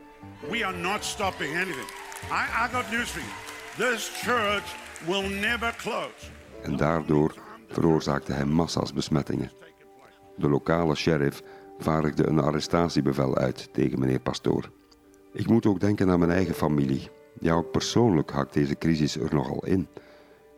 We 0.49 0.65
are 0.65 0.77
not 0.77 1.03
stopping 1.03 1.55
anything. 1.55 1.87
I, 2.31 2.65
I 2.65 2.67
got 2.71 2.91
news 2.91 3.09
for 3.09 3.21
you. 3.21 3.42
This 3.77 4.09
church 4.09 4.75
will 5.05 5.29
never 5.29 5.75
close. 5.77 6.31
En 6.61 6.75
daardoor 6.77 7.35
veroorzaakte 7.67 8.33
hij 8.33 8.45
massa's 8.45 8.93
besmettingen. 8.93 9.51
De 10.37 10.49
lokale 10.49 10.95
sheriff 10.95 11.41
vaardigde 11.79 12.27
een 12.27 12.39
arrestatiebevel 12.39 13.37
uit 13.37 13.73
tegen 13.73 13.99
meneer 13.99 14.19
Pastoor. 14.19 14.69
Ik 15.31 15.47
moet 15.47 15.65
ook 15.65 15.79
denken 15.79 16.09
aan 16.09 16.19
mijn 16.19 16.31
eigen 16.31 16.55
familie. 16.55 17.09
Ja, 17.39 17.61
persoonlijk 17.61 18.31
hakt 18.31 18.53
deze 18.53 18.75
crisis 18.75 19.17
er 19.17 19.33
nogal 19.33 19.65
in. 19.65 19.87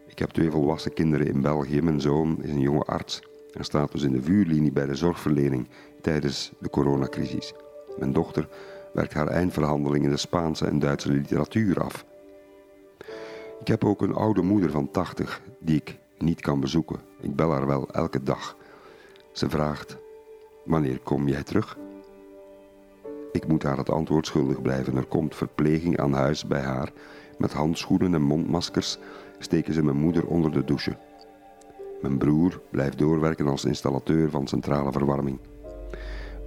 Ik 0.08 0.20
heb 0.20 0.30
twee 0.30 0.52
volwassen 0.52 0.94
kinderen 0.94 1.28
in 1.28 1.42
België. 1.42 1.82
Mijn 1.82 2.02
zoon 2.02 2.38
is 2.42 2.50
een 2.50 2.60
jonge 2.60 2.84
arts 2.84 3.22
en 3.54 3.64
staat 3.64 3.92
dus 3.92 4.04
in 4.04 4.12
de 4.12 4.22
vuurlinie 4.22 4.72
bij 4.72 4.86
de 4.86 4.96
zorgverlening 4.96 5.70
tijdens 6.02 6.52
de 6.60 6.70
coronacrisis. 6.70 7.54
Mijn 7.98 8.14
dochter 8.14 8.48
werkt 8.94 9.14
haar 9.14 9.28
eindverhandeling 9.28 10.04
in 10.04 10.12
de 10.12 10.18
Spaanse 10.18 10.66
en 10.66 10.80
Duitse 10.80 11.12
literatuur 11.12 11.84
af. 11.84 12.06
Ik 13.66 13.72
heb 13.72 13.86
ook 13.86 14.02
een 14.02 14.14
oude 14.14 14.42
moeder 14.42 14.72
van 14.72 14.92
80 14.92 15.42
die 15.60 15.76
ik 15.76 15.98
niet 16.18 16.42
kan 16.42 16.60
bezoeken. 16.60 17.00
Ik 17.22 17.36
bel 17.36 17.52
haar 17.52 17.68
wel 17.68 17.90
elke 17.92 18.24
dag. 18.24 18.58
Ze 19.32 19.50
vraagt: 19.50 19.98
Wanneer 20.66 21.00
kom 21.00 21.28
jij 21.28 21.44
terug? 21.44 21.78
Ik 23.32 23.48
moet 23.48 23.64
haar 23.64 23.78
het 23.78 23.90
antwoord 23.90 24.26
schuldig 24.26 24.62
blijven. 24.62 24.98
Er 24.98 25.06
komt 25.06 25.36
verpleging 25.36 26.00
aan 26.00 26.14
huis 26.14 26.48
bij 26.48 26.62
haar. 26.62 26.92
Met 27.38 27.54
handschoenen 27.54 28.14
en 28.14 28.22
mondmaskers 28.22 28.98
steken 29.40 29.74
ze 29.74 29.84
mijn 29.84 29.98
moeder 29.98 30.28
onder 30.28 30.52
de 30.52 30.64
douche. 30.64 30.98
Mijn 32.02 32.18
broer 32.18 32.62
blijft 32.72 32.98
doorwerken 32.98 33.48
als 33.48 33.66
installateur 33.66 34.30
van 34.30 34.48
centrale 34.48 34.92
verwarming. 34.92 35.40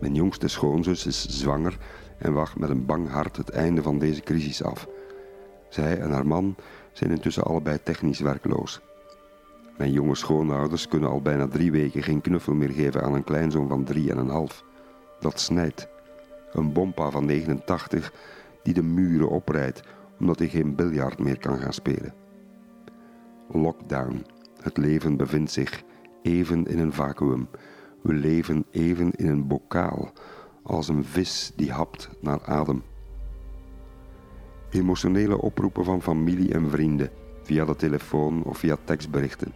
Mijn 0.00 0.14
jongste 0.14 0.48
schoonzus 0.48 1.06
is 1.06 1.26
zwanger 1.28 1.78
en 2.18 2.32
wacht 2.32 2.58
met 2.58 2.70
een 2.70 2.86
bang 2.86 3.10
hart 3.10 3.36
het 3.36 3.50
einde 3.50 3.82
van 3.82 3.98
deze 3.98 4.20
crisis 4.20 4.62
af. 4.62 4.88
Zij 5.68 6.00
en 6.00 6.10
haar 6.10 6.26
man 6.26 6.56
zijn 6.98 7.10
intussen 7.10 7.42
allebei 7.42 7.82
technisch 7.82 8.20
werkloos. 8.20 8.80
Mijn 9.76 9.92
jonge 9.92 10.14
schoonouders 10.14 10.88
kunnen 10.88 11.08
al 11.08 11.22
bijna 11.22 11.48
drie 11.48 11.70
weken 11.70 12.02
geen 12.02 12.20
knuffel 12.20 12.54
meer 12.54 12.70
geven 12.70 13.02
aan 13.02 13.14
een 13.14 13.24
kleinzoon 13.24 13.68
van 13.68 13.84
drie 13.84 14.10
en 14.10 14.18
een 14.18 14.28
half. 14.28 14.64
Dat 15.20 15.40
snijdt. 15.40 15.88
Een 16.52 16.72
bompa 16.72 17.10
van 17.10 17.24
89 17.24 18.12
die 18.62 18.74
de 18.74 18.82
muren 18.82 19.28
oprijdt 19.28 19.82
omdat 20.20 20.38
hij 20.38 20.48
geen 20.48 20.74
biljart 20.74 21.18
meer 21.18 21.38
kan 21.38 21.58
gaan 21.58 21.72
spelen. 21.72 22.14
Lockdown. 23.48 24.26
Het 24.62 24.76
leven 24.76 25.16
bevindt 25.16 25.50
zich 25.50 25.82
even 26.22 26.66
in 26.66 26.78
een 26.78 26.92
vacuüm. 26.92 27.48
We 28.02 28.12
leven 28.12 28.64
even 28.70 29.10
in 29.12 29.26
een 29.26 29.46
bokaal, 29.46 30.12
als 30.62 30.88
een 30.88 31.04
vis 31.04 31.52
die 31.56 31.72
hapt 31.72 32.08
naar 32.20 32.44
adem. 32.44 32.82
Emotionele 34.70 35.40
oproepen 35.40 35.84
van 35.84 36.02
familie 36.02 36.52
en 36.52 36.70
vrienden, 36.70 37.10
via 37.42 37.64
de 37.64 37.76
telefoon 37.76 38.42
of 38.42 38.58
via 38.58 38.76
tekstberichten. 38.84 39.52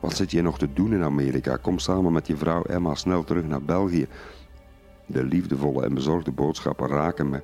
Wat 0.00 0.16
zit 0.16 0.30
je 0.30 0.42
nog 0.42 0.58
te 0.58 0.72
doen 0.72 0.92
in 0.92 1.02
Amerika? 1.02 1.56
Kom 1.56 1.78
samen 1.78 2.12
met 2.12 2.26
je 2.26 2.36
vrouw 2.36 2.62
Emma 2.62 2.94
snel 2.94 3.24
terug 3.24 3.44
naar 3.44 3.62
België. 3.62 4.06
De 5.06 5.24
liefdevolle 5.24 5.84
en 5.84 5.94
bezorgde 5.94 6.30
boodschappen 6.30 6.88
raken 6.88 7.28
me. 7.28 7.42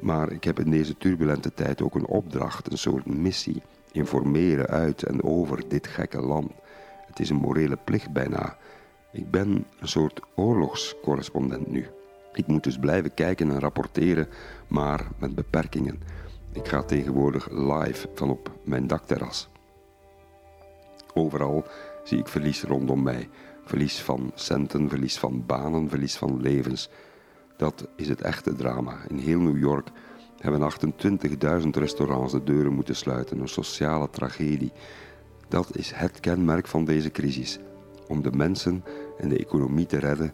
Maar 0.00 0.32
ik 0.32 0.44
heb 0.44 0.60
in 0.60 0.70
deze 0.70 0.96
turbulente 0.96 1.54
tijd 1.54 1.82
ook 1.82 1.94
een 1.94 2.06
opdracht, 2.06 2.70
een 2.70 2.78
soort 2.78 3.06
missie. 3.06 3.62
Informeren 3.92 4.66
uit 4.66 5.02
en 5.02 5.22
over 5.22 5.68
dit 5.68 5.86
gekke 5.86 6.20
land. 6.20 6.52
Het 7.06 7.20
is 7.20 7.30
een 7.30 7.36
morele 7.36 7.78
plicht 7.84 8.12
bijna. 8.12 8.56
Ik 9.12 9.30
ben 9.30 9.66
een 9.80 9.88
soort 9.88 10.20
oorlogscorrespondent 10.34 11.70
nu. 11.70 11.86
Ik 12.32 12.46
moet 12.46 12.64
dus 12.64 12.78
blijven 12.78 13.14
kijken 13.14 13.50
en 13.50 13.60
rapporteren, 13.60 14.28
maar 14.68 15.08
met 15.18 15.34
beperkingen. 15.34 16.00
Ik 16.52 16.68
ga 16.68 16.82
tegenwoordig 16.82 17.48
live 17.50 18.08
van 18.14 18.30
op 18.30 18.50
mijn 18.64 18.86
dakterras. 18.86 19.48
Overal 21.14 21.66
zie 22.04 22.18
ik 22.18 22.28
verlies 22.28 22.62
rondom 22.62 23.02
mij. 23.02 23.28
Verlies 23.64 24.00
van 24.00 24.32
centen, 24.34 24.88
verlies 24.88 25.18
van 25.18 25.46
banen, 25.46 25.88
verlies 25.88 26.16
van 26.16 26.40
levens. 26.40 26.88
Dat 27.56 27.88
is 27.96 28.08
het 28.08 28.20
echte 28.20 28.54
drama. 28.54 28.96
In 29.08 29.18
heel 29.18 29.40
New 29.40 29.58
York 29.58 29.88
hebben 30.38 30.72
28.000 31.62 31.68
restaurants 31.70 32.32
de 32.32 32.44
deuren 32.44 32.72
moeten 32.72 32.96
sluiten. 32.96 33.40
Een 33.40 33.48
sociale 33.48 34.10
tragedie. 34.10 34.72
Dat 35.48 35.76
is 35.76 35.92
het 35.94 36.20
kenmerk 36.20 36.66
van 36.66 36.84
deze 36.84 37.10
crisis. 37.10 37.58
Om 38.08 38.22
de 38.22 38.32
mensen 38.32 38.84
en 39.18 39.28
de 39.28 39.38
economie 39.38 39.86
te 39.86 39.98
redden, 39.98 40.32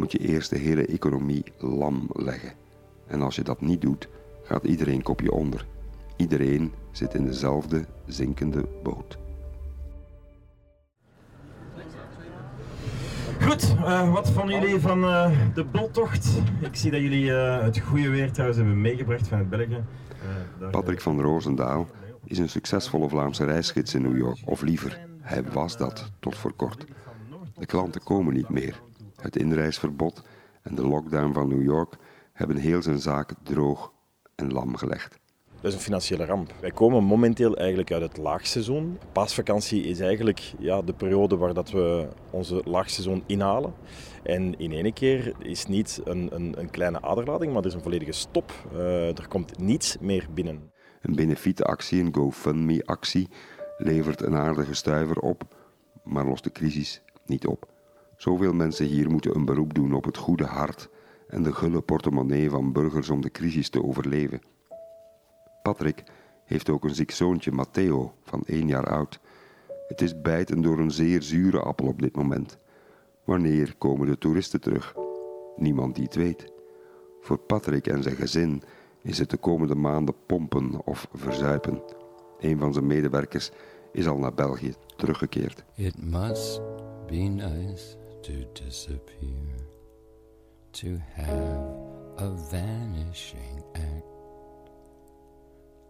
moet 0.00 0.12
je 0.12 0.18
eerst 0.18 0.50
de 0.50 0.58
hele 0.58 0.86
economie 0.86 1.44
lam 1.58 2.08
leggen. 2.12 2.52
En 3.06 3.22
als 3.22 3.36
je 3.36 3.42
dat 3.42 3.60
niet 3.60 3.80
doet, 3.80 4.08
gaat 4.42 4.64
iedereen 4.64 5.02
kopje 5.02 5.32
onder. 5.32 5.66
Iedereen 6.16 6.72
zit 6.90 7.14
in 7.14 7.24
dezelfde 7.24 7.84
zinkende 8.06 8.68
boot. 8.82 9.18
Goed, 13.40 13.74
uh, 13.78 14.12
wat 14.12 14.30
vonden 14.30 14.60
jullie 14.60 14.80
van 14.80 15.04
uh, 15.04 15.30
de 15.54 15.64
boltocht? 15.64 16.38
Ik 16.60 16.76
zie 16.76 16.90
dat 16.90 17.00
jullie 17.00 17.24
uh, 17.24 17.62
het 17.62 17.78
goede 17.78 18.08
weer 18.08 18.32
trouwens 18.32 18.58
hebben 18.58 18.80
meegebracht 18.80 19.28
vanuit 19.28 19.50
België. 19.50 19.84
Patrick 20.70 21.00
van 21.00 21.20
Roosendaal 21.20 21.86
is 22.24 22.38
een 22.38 22.48
succesvolle 22.48 23.08
Vlaamse 23.08 23.44
reisgids 23.44 23.94
in 23.94 24.02
New 24.02 24.16
York. 24.16 24.38
Of 24.44 24.62
liever, 24.62 25.00
hij 25.20 25.42
was 25.42 25.76
dat 25.76 26.10
tot 26.18 26.36
voor 26.36 26.52
kort. 26.52 26.84
De 27.58 27.66
klanten 27.66 28.02
komen 28.02 28.34
niet 28.34 28.48
meer. 28.48 28.80
Het 29.20 29.36
inreisverbod 29.36 30.22
en 30.62 30.74
de 30.74 30.86
lockdown 30.86 31.32
van 31.32 31.48
New 31.48 31.62
York 31.62 31.96
hebben 32.32 32.56
heel 32.56 32.82
zijn 32.82 32.98
zaak 32.98 33.32
droog 33.42 33.92
en 34.34 34.52
lam 34.52 34.76
gelegd. 34.76 35.18
Dat 35.60 35.70
is 35.70 35.74
een 35.74 35.84
financiële 35.84 36.24
ramp. 36.24 36.54
Wij 36.60 36.70
komen 36.70 37.04
momenteel 37.04 37.56
eigenlijk 37.56 37.92
uit 37.92 38.02
het 38.02 38.16
laagseizoen. 38.16 38.98
Paasvakantie 39.12 39.82
is 39.82 40.00
eigenlijk 40.00 40.52
ja, 40.58 40.82
de 40.82 40.92
periode 40.92 41.36
waar 41.36 41.54
dat 41.54 41.70
we 41.70 42.08
onze 42.30 42.62
laagseizoen 42.64 43.22
inhalen. 43.26 43.74
En 44.22 44.58
in 44.58 44.72
één 44.72 44.92
keer 44.92 45.34
is 45.38 45.66
niet 45.66 46.00
een, 46.04 46.34
een, 46.34 46.60
een 46.60 46.70
kleine 46.70 47.02
aderlading, 47.02 47.52
maar 47.52 47.62
er 47.62 47.68
is 47.68 47.74
een 47.74 47.82
volledige 47.82 48.12
stop. 48.12 48.52
Uh, 48.72 49.18
er 49.18 49.28
komt 49.28 49.58
niets 49.58 49.96
meer 49.98 50.26
binnen. 50.34 50.72
Een 51.02 51.14
benefietactie, 51.14 52.02
een 52.02 52.14
GoFundMe-actie, 52.14 53.28
levert 53.78 54.22
een 54.22 54.36
aardige 54.36 54.74
stuiver 54.74 55.18
op, 55.18 55.42
maar 56.04 56.24
lost 56.24 56.44
de 56.44 56.52
crisis 56.52 57.02
niet 57.26 57.46
op. 57.46 57.68
Zoveel 58.20 58.52
mensen 58.52 58.86
hier 58.86 59.10
moeten 59.10 59.34
een 59.34 59.44
beroep 59.44 59.74
doen 59.74 59.92
op 59.92 60.04
het 60.04 60.16
goede 60.16 60.44
hart 60.44 60.88
en 61.28 61.42
de 61.42 61.52
gulle 61.52 61.80
portemonnee 61.80 62.50
van 62.50 62.72
burgers 62.72 63.10
om 63.10 63.20
de 63.20 63.30
crisis 63.30 63.68
te 63.68 63.84
overleven. 63.84 64.40
Patrick 65.62 66.02
heeft 66.44 66.68
ook 66.68 66.84
een 66.84 66.94
ziek 66.94 67.10
zoontje, 67.10 67.52
Matteo, 67.52 68.14
van 68.22 68.42
één 68.46 68.66
jaar 68.66 68.86
oud. 68.86 69.20
Het 69.88 70.00
is 70.00 70.20
bijten 70.20 70.62
door 70.62 70.78
een 70.78 70.90
zeer 70.90 71.22
zure 71.22 71.60
appel 71.60 71.86
op 71.86 72.02
dit 72.02 72.16
moment. 72.16 72.58
Wanneer 73.24 73.74
komen 73.78 74.06
de 74.06 74.18
toeristen 74.18 74.60
terug? 74.60 74.94
Niemand 75.56 75.94
die 75.94 76.04
het 76.04 76.14
weet. 76.14 76.52
Voor 77.20 77.38
Patrick 77.38 77.86
en 77.86 78.02
zijn 78.02 78.16
gezin 78.16 78.62
is 79.02 79.18
het 79.18 79.30
de 79.30 79.36
komende 79.36 79.74
maanden 79.74 80.14
pompen 80.26 80.86
of 80.86 81.08
verzuipen. 81.12 81.82
Een 82.40 82.58
van 82.58 82.72
zijn 82.72 82.86
medewerkers 82.86 83.50
is 83.92 84.06
al 84.06 84.18
naar 84.18 84.34
België 84.34 84.74
teruggekeerd. 84.96 85.64
To 88.22 88.44
disappear, 88.52 89.56
to 90.72 90.98
have 91.14 91.58
a 92.18 92.30
vanishing 92.50 93.62
act, 93.74 94.70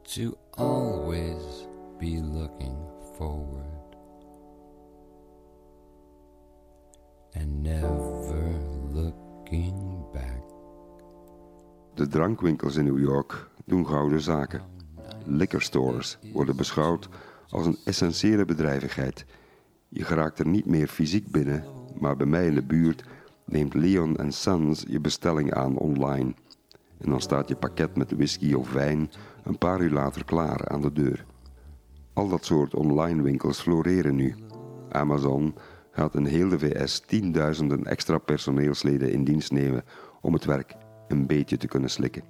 to 0.05 0.37
always 0.57 1.67
be 1.99 2.21
looking 2.21 2.77
forward 3.17 3.97
and 7.35 7.63
never 7.63 8.55
looking 8.93 10.05
back. 10.13 10.43
De 11.95 12.07
drankwinkels 12.07 12.77
in 12.77 12.85
New 12.85 12.99
York 12.99 13.51
doen 13.65 13.87
gouden 13.87 14.21
zaken. 14.21 14.63
Liquor 15.25 15.63
stores 15.63 16.19
worden 16.33 16.57
beschouwd 16.57 17.09
als 17.49 17.67
een 17.67 17.79
essentiële 17.85 18.45
bedrijvigheid. 18.45 19.25
Je 19.89 20.05
geraakt 20.05 20.39
er 20.39 20.47
niet 20.47 20.67
meer 20.67 20.89
fysiek 20.89 21.31
binnen, 21.31 21.65
maar 21.99 22.17
bij 22.17 22.27
mij 22.27 22.47
in 22.47 22.55
de 22.55 22.63
buurt 22.63 23.05
neemt 23.45 23.75
Leon 23.75 24.17
Sons 24.29 24.85
je 24.89 25.01
bestelling 25.01 25.55
aan 25.55 25.77
online. 25.77 26.35
En 26.99 27.11
dan 27.11 27.21
staat 27.21 27.49
je 27.49 27.57
pakket 27.57 27.97
met 27.97 28.13
whisky 28.13 28.53
of 28.53 28.73
wijn 28.73 29.11
een 29.45 29.59
paar 29.59 29.81
uur 29.81 29.91
later 29.91 30.25
klaar 30.25 30.69
aan 30.69 30.81
de 30.81 30.93
deur. 30.93 31.25
Al 32.13 32.29
dat 32.29 32.45
soort 32.45 32.75
online 32.75 33.23
winkels 33.23 33.61
floreren 33.61 34.15
nu. 34.15 34.35
Amazon 34.91 35.55
gaat 35.91 36.15
in 36.15 36.25
heel 36.25 36.49
de 36.49 36.59
VS 36.59 37.01
tienduizenden 37.01 37.85
extra 37.85 38.19
personeelsleden 38.19 39.13
in 39.13 39.25
dienst 39.25 39.53
nemen 39.53 39.85
om 40.21 40.33
het 40.33 40.45
werk 40.45 40.77
een 41.09 41.27
beetje 41.27 41.57
te 41.57 41.67
kunnen 41.67 41.91
slikken. 41.91 42.23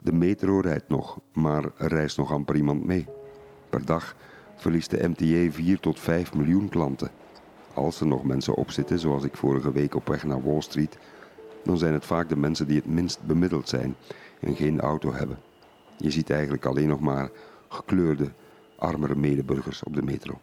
De 0.00 0.12
metro 0.12 0.60
rijdt 0.60 0.88
nog, 0.88 1.18
maar 1.32 1.64
er 1.76 1.88
reist 1.88 2.16
nog 2.16 2.32
amper 2.32 2.56
iemand 2.56 2.84
mee. 2.84 3.06
Per 3.70 3.84
dag 3.84 4.16
verliest 4.56 4.90
de 4.90 5.08
MTA 5.08 5.50
4 5.50 5.80
tot 5.80 6.00
5 6.00 6.34
miljoen 6.34 6.68
klanten. 6.68 7.10
Als 7.76 8.00
er 8.00 8.06
nog 8.06 8.24
mensen 8.24 8.54
op 8.54 8.70
zitten, 8.70 8.98
zoals 8.98 9.24
ik 9.24 9.36
vorige 9.36 9.72
week 9.72 9.94
op 9.94 10.08
weg 10.08 10.24
naar 10.24 10.44
Wall 10.44 10.60
Street, 10.60 10.98
dan 11.64 11.78
zijn 11.78 11.92
het 11.92 12.04
vaak 12.04 12.28
de 12.28 12.36
mensen 12.36 12.66
die 12.66 12.76
het 12.76 12.86
minst 12.86 13.22
bemiddeld 13.26 13.68
zijn 13.68 13.96
en 14.40 14.56
geen 14.56 14.80
auto 14.80 15.12
hebben. 15.12 15.38
Je 15.96 16.10
ziet 16.10 16.30
eigenlijk 16.30 16.64
alleen 16.64 16.88
nog 16.88 17.00
maar 17.00 17.30
gekleurde, 17.68 18.30
armere 18.76 19.16
medeburgers 19.16 19.82
op 19.82 19.94
de 19.94 20.02
metro. 20.02 20.40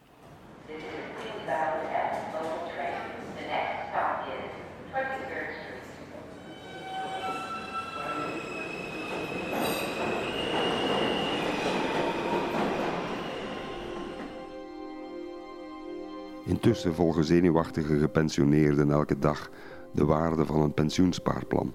Intussen 16.46 16.94
volgen 16.94 17.24
zenuwachtige 17.24 17.98
gepensioneerden 17.98 18.92
elke 18.92 19.20
dag 19.20 19.50
de 19.94 20.06
waarde 20.06 20.46
van 20.46 20.62
een 20.62 20.74
pensioenspaarplan. 20.74 21.74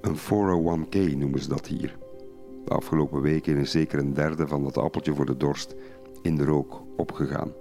Een 0.00 0.16
401k 0.16 1.16
noemen 1.16 1.40
ze 1.40 1.48
dat 1.48 1.66
hier. 1.66 1.98
De 2.64 2.70
afgelopen 2.70 3.20
weken 3.20 3.56
is 3.56 3.70
zeker 3.70 3.98
een 3.98 4.14
derde 4.14 4.46
van 4.46 4.64
dat 4.64 4.78
appeltje 4.78 5.14
voor 5.14 5.26
de 5.26 5.36
dorst 5.36 5.74
in 6.22 6.36
de 6.36 6.44
rook 6.44 6.82
opgegaan. 6.96 7.52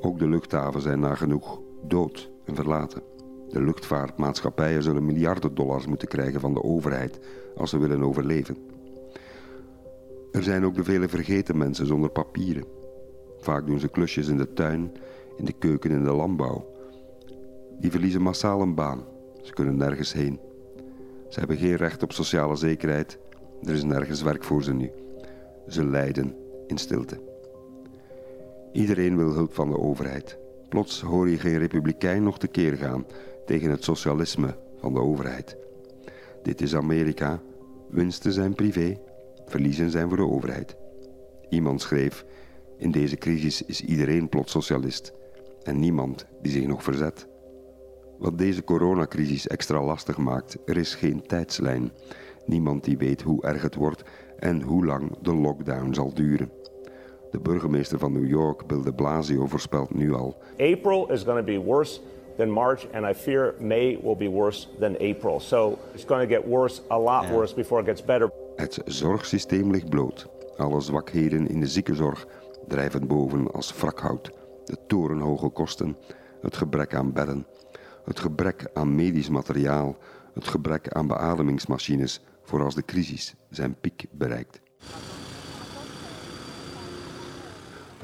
Ook 0.00 0.18
de 0.18 0.28
luchthavens 0.28 0.84
zijn 0.84 1.00
nagenoeg 1.00 1.60
dood 1.82 2.30
en 2.44 2.54
verlaten. 2.54 3.02
De 3.48 3.62
luchtvaartmaatschappijen 3.62 4.82
zullen 4.82 5.04
miljarden 5.04 5.54
dollars 5.54 5.86
moeten 5.86 6.08
krijgen 6.08 6.40
van 6.40 6.54
de 6.54 6.62
overheid 6.62 7.20
als 7.56 7.70
ze 7.70 7.78
willen 7.78 8.02
overleven. 8.02 8.56
Er 10.32 10.42
zijn 10.42 10.64
ook 10.64 10.74
de 10.74 10.84
vele 10.84 11.08
vergeten 11.08 11.56
mensen 11.58 11.86
zonder 11.86 12.10
papieren. 12.10 12.83
Vaak 13.44 13.66
doen 13.66 13.80
ze 13.80 13.88
klusjes 13.88 14.28
in 14.28 14.36
de 14.36 14.52
tuin, 14.52 14.92
in 15.36 15.44
de 15.44 15.52
keuken 15.52 15.90
en 15.90 16.04
de 16.04 16.12
landbouw. 16.12 16.66
Die 17.78 17.90
verliezen 17.90 18.22
massaal 18.22 18.60
een 18.60 18.74
baan. 18.74 19.04
Ze 19.42 19.52
kunnen 19.52 19.76
nergens 19.76 20.12
heen. 20.12 20.40
Ze 21.28 21.38
hebben 21.38 21.56
geen 21.56 21.76
recht 21.76 22.02
op 22.02 22.12
sociale 22.12 22.56
zekerheid. 22.56 23.18
Er 23.62 23.74
is 23.74 23.84
nergens 23.84 24.22
werk 24.22 24.44
voor 24.44 24.62
ze 24.62 24.72
nu. 24.72 24.90
Ze 25.68 25.84
lijden 25.86 26.36
in 26.66 26.78
stilte. 26.78 27.20
Iedereen 28.72 29.16
wil 29.16 29.32
hulp 29.32 29.54
van 29.54 29.68
de 29.68 29.78
overheid. 29.78 30.38
Plots 30.68 31.00
hoor 31.00 31.28
je 31.28 31.38
geen 31.38 31.58
republikein 31.58 32.22
nog 32.22 32.38
tekeer 32.38 32.76
gaan 32.76 33.06
tegen 33.46 33.70
het 33.70 33.84
socialisme 33.84 34.56
van 34.78 34.92
de 34.92 35.00
overheid. 35.00 35.56
Dit 36.42 36.60
is 36.60 36.74
Amerika. 36.74 37.40
Winsten 37.88 38.32
zijn 38.32 38.54
privé, 38.54 38.98
verliezen 39.46 39.90
zijn 39.90 40.08
voor 40.08 40.16
de 40.16 40.28
overheid. 40.28 40.76
Iemand 41.48 41.80
schreef 41.80 42.24
in 42.78 42.90
deze 42.90 43.16
crisis 43.16 43.62
is 43.62 43.80
iedereen 43.80 44.28
plots 44.28 44.50
socialist 44.50 45.12
en 45.62 45.80
niemand 45.80 46.26
die 46.42 46.52
zich 46.52 46.66
nog 46.66 46.82
verzet. 46.82 47.26
Wat 48.18 48.38
deze 48.38 48.64
coronacrisis 48.64 49.46
extra 49.46 49.82
lastig 49.82 50.16
maakt, 50.16 50.56
er 50.64 50.76
is 50.76 50.94
geen 50.94 51.26
tijdslijn. 51.26 51.92
Niemand 52.46 52.84
die 52.84 52.98
weet 52.98 53.22
hoe 53.22 53.42
erg 53.42 53.62
het 53.62 53.74
wordt 53.74 54.02
en 54.38 54.62
hoe 54.62 54.84
lang 54.84 55.18
de 55.22 55.34
lockdown 55.34 55.92
zal 55.92 56.14
duren. 56.14 56.50
De 57.30 57.40
burgemeester 57.40 57.98
van 57.98 58.12
New 58.12 58.28
York, 58.28 58.66
Bill 58.66 58.82
de 58.82 58.92
Blasio, 58.92 59.46
voorspelt 59.46 59.94
nu 59.94 60.12
al. 60.12 60.36
April 60.58 61.10
is 61.10 61.22
going 61.22 61.38
to 61.38 61.44
be 61.44 61.58
worse 61.58 62.00
than 62.36 62.50
March, 62.50 62.86
and 62.92 63.04
I 63.10 63.14
fear 63.14 63.54
May 63.58 63.98
will 64.02 64.16
be 64.16 64.30
worse 64.30 64.68
than 64.78 64.94
April. 64.94 65.40
So 65.40 65.78
it's 65.92 66.04
going 66.04 66.28
to 66.28 66.34
get 66.34 66.46
worse, 66.46 66.82
a 66.90 66.98
lot 66.98 67.30
worse, 67.30 67.54
before 67.54 67.80
it 67.80 67.86
gets 67.86 68.04
better. 68.04 68.30
Het 68.56 68.80
zorgsysteem 68.84 69.70
ligt 69.70 69.88
bloot. 69.88 70.26
Alle 70.56 70.80
zwakheden 70.80 71.48
in 71.48 71.60
de 71.60 71.66
ziekenzorg 71.66 72.26
drijven 72.68 73.06
boven 73.06 73.52
als 73.52 73.74
wrakhout. 73.76 74.30
De 74.64 74.78
torenhoge 74.86 75.48
kosten, 75.48 75.96
het 76.40 76.56
gebrek 76.56 76.94
aan 76.94 77.12
bedden, 77.12 77.46
het 78.04 78.20
gebrek 78.20 78.70
aan 78.74 78.94
medisch 78.94 79.28
materiaal, 79.28 79.96
het 80.34 80.48
gebrek 80.48 80.88
aan 80.92 81.06
beademingsmachines 81.06 82.20
voor 82.42 82.62
als 82.62 82.74
de 82.74 82.84
crisis 82.84 83.34
zijn 83.50 83.76
piek 83.80 84.06
bereikt. 84.10 84.60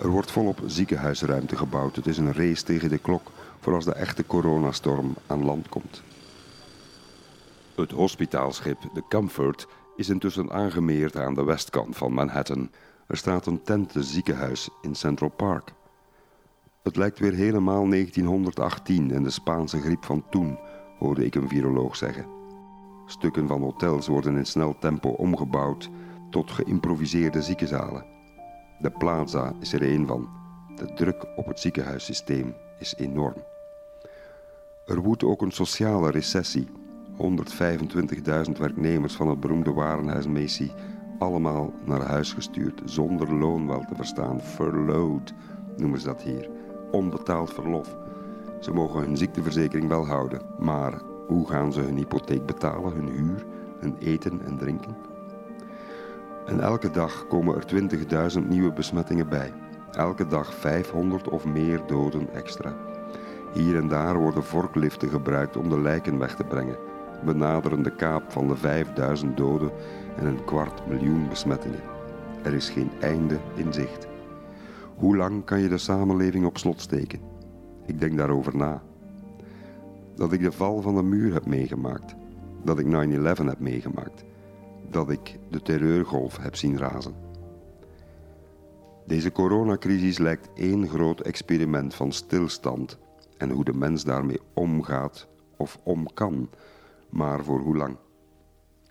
Er 0.01 0.09
wordt 0.09 0.31
volop 0.31 0.61
ziekenhuisruimte 0.67 1.57
gebouwd. 1.57 1.97
Het 1.97 2.07
is 2.07 2.19
een 2.19 2.33
race 2.33 2.65
tegen 2.65 2.89
de 2.89 2.99
klok 2.99 3.31
voor 3.61 3.75
als 3.75 3.85
de 3.85 3.95
echte 3.95 4.27
coronastorm 4.27 5.15
aan 5.27 5.45
land 5.45 5.69
komt. 5.69 6.03
Het 7.75 7.91
hospitaalschip, 7.91 8.79
de 8.95 9.03
Comfort, 9.09 9.67
is 9.97 10.09
intussen 10.09 10.53
aangemeerd 10.53 11.17
aan 11.17 11.35
de 11.35 11.45
westkant 11.45 11.97
van 11.97 12.13
Manhattan. 12.13 12.71
Er 13.11 13.17
staat 13.17 13.47
een 13.47 13.89
ziekenhuis 13.93 14.69
in 14.83 14.95
Central 14.95 15.29
Park. 15.29 15.73
Het 16.83 16.97
lijkt 16.97 17.19
weer 17.19 17.33
helemaal 17.33 17.89
1918 17.89 19.11
en 19.11 19.23
de 19.23 19.31
Spaanse 19.31 19.81
griep 19.81 20.05
van 20.05 20.25
toen, 20.31 20.59
hoorde 20.99 21.25
ik 21.25 21.35
een 21.35 21.49
viroloog 21.49 21.97
zeggen. 21.97 22.27
Stukken 23.07 23.49
van 23.49 23.63
hotels 23.63 24.07
worden 24.07 24.37
in 24.37 24.47
snel 24.47 24.79
tempo 24.79 25.09
omgebouwd 25.09 25.91
tot 26.31 26.51
geïmproviseerde 26.51 27.43
ziekenzalen. 27.43 28.05
De 28.79 28.91
Plaza 28.91 29.53
is 29.61 29.73
er 29.73 29.83
één 29.83 30.07
van. 30.07 30.29
De 30.77 30.93
druk 30.95 31.27
op 31.37 31.47
het 31.47 31.61
ziekenhuissysteem 31.61 32.55
is 32.79 32.95
enorm. 32.97 33.45
Er 34.87 35.01
woedt 35.01 35.25
ook 35.25 35.43
een 35.43 35.53
sociale 35.53 36.11
recessie. 36.11 36.69
125.000 37.17 38.53
werknemers 38.59 39.15
van 39.15 39.29
het 39.29 39.41
beroemde 39.41 39.73
warenhuis 39.73 40.27
Macy 40.27 40.71
allemaal 41.21 41.73
naar 41.85 42.03
huis 42.03 42.33
gestuurd, 42.33 42.83
zonder 42.85 43.35
loon 43.35 43.67
wel 43.67 43.85
te 43.89 43.95
verstaan. 43.95 44.41
Furloughed 44.41 45.35
noemen 45.77 46.01
ze 46.01 46.07
dat 46.07 46.23
hier. 46.23 46.51
Onbetaald 46.91 47.53
verlof. 47.53 47.97
Ze 48.61 48.73
mogen 48.73 49.01
hun 49.01 49.17
ziekteverzekering 49.17 49.89
wel 49.89 50.07
houden, 50.07 50.43
maar 50.59 51.01
hoe 51.27 51.49
gaan 51.49 51.73
ze 51.73 51.81
hun 51.81 51.97
hypotheek 51.97 52.47
betalen, 52.47 52.93
hun 52.93 53.09
huur, 53.09 53.47
hun 53.79 53.97
eten 53.99 54.41
en 54.45 54.57
drinken? 54.57 54.97
En 56.47 56.61
elke 56.61 56.91
dag 56.91 57.27
komen 57.27 57.55
er 57.57 57.65
20.000 58.41 58.49
nieuwe 58.49 58.73
besmettingen 58.73 59.29
bij. 59.29 59.53
Elke 59.91 60.27
dag 60.27 60.55
500 60.55 61.29
of 61.29 61.45
meer 61.45 61.81
doden 61.87 62.35
extra. 62.35 62.75
Hier 63.53 63.77
en 63.77 63.89
daar 63.89 64.19
worden 64.19 64.45
vorkliften 64.45 65.09
gebruikt 65.09 65.57
om 65.57 65.69
de 65.69 65.81
lijken 65.81 66.19
weg 66.19 66.35
te 66.35 66.45
brengen. 66.45 66.77
Benaderen 67.25 67.83
de 67.83 67.95
kaap 67.95 68.23
van 68.33 68.49
de 68.49 68.57
5000 68.57 69.37
doden 69.37 69.71
en 70.17 70.27
een 70.27 70.45
kwart 70.45 70.87
miljoen 70.87 71.29
besmettingen. 71.29 71.81
Er 72.43 72.53
is 72.53 72.69
geen 72.69 72.91
einde 73.01 73.39
in 73.55 73.73
zicht. 73.73 74.07
Hoe 74.97 75.17
lang 75.17 75.45
kan 75.45 75.61
je 75.61 75.69
de 75.69 75.79
samenleving 75.79 76.47
op 76.47 76.59
slot 76.59 76.81
steken? 76.81 77.21
Ik 77.87 78.01
denk 78.01 78.17
daarover 78.17 78.57
na. 78.57 78.83
Dat 80.15 80.33
ik 80.33 80.41
de 80.41 80.53
val 80.53 80.81
van 80.81 80.95
de 80.95 81.03
muur 81.03 81.33
heb 81.33 81.47
meegemaakt. 81.47 82.15
Dat 82.63 82.79
ik 82.79 82.87
9-11 82.87 82.89
heb 83.45 83.59
meegemaakt. 83.59 84.25
Dat 84.91 85.11
ik 85.11 85.39
de 85.51 85.63
terreurgolf 85.63 86.37
heb 86.37 86.57
zien 86.57 86.79
razen. 86.79 87.15
Deze 89.07 89.33
coronacrisis 89.33 90.19
lijkt 90.19 90.49
één 90.55 90.89
groot 90.89 91.21
experiment 91.21 91.95
van 91.95 92.13
stilstand 92.13 92.99
en 93.37 93.51
hoe 93.51 93.65
de 93.65 93.75
mens 93.75 94.05
daarmee 94.05 94.41
omgaat 94.55 95.29
of 95.57 95.79
om 95.83 96.13
kan, 96.15 96.49
maar 97.09 97.45
voor 97.45 97.61
hoe 97.61 97.77
lang? 97.77 97.97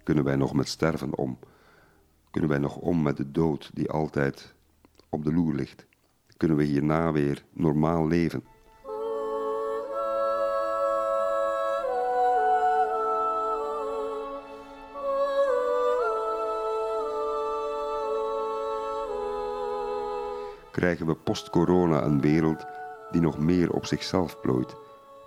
Kunnen 0.09 0.27
wij 0.27 0.37
nog 0.37 0.53
met 0.53 0.67
sterven 0.67 1.17
om? 1.17 1.39
Kunnen 2.31 2.49
wij 2.49 2.59
nog 2.59 2.75
om 2.75 3.01
met 3.01 3.17
de 3.17 3.31
dood 3.31 3.71
die 3.73 3.89
altijd 3.89 4.53
op 5.09 5.23
de 5.23 5.33
loer 5.33 5.53
ligt? 5.53 5.85
Kunnen 6.37 6.57
we 6.57 6.63
hierna 6.63 7.11
weer 7.11 7.45
normaal 7.53 8.07
leven? 8.07 8.43
Krijgen 20.71 21.05
we 21.05 21.15
post-corona 21.23 22.03
een 22.03 22.21
wereld 22.21 22.65
die 23.11 23.21
nog 23.21 23.39
meer 23.39 23.71
op 23.71 23.85
zichzelf 23.85 24.41
plooit, 24.41 24.75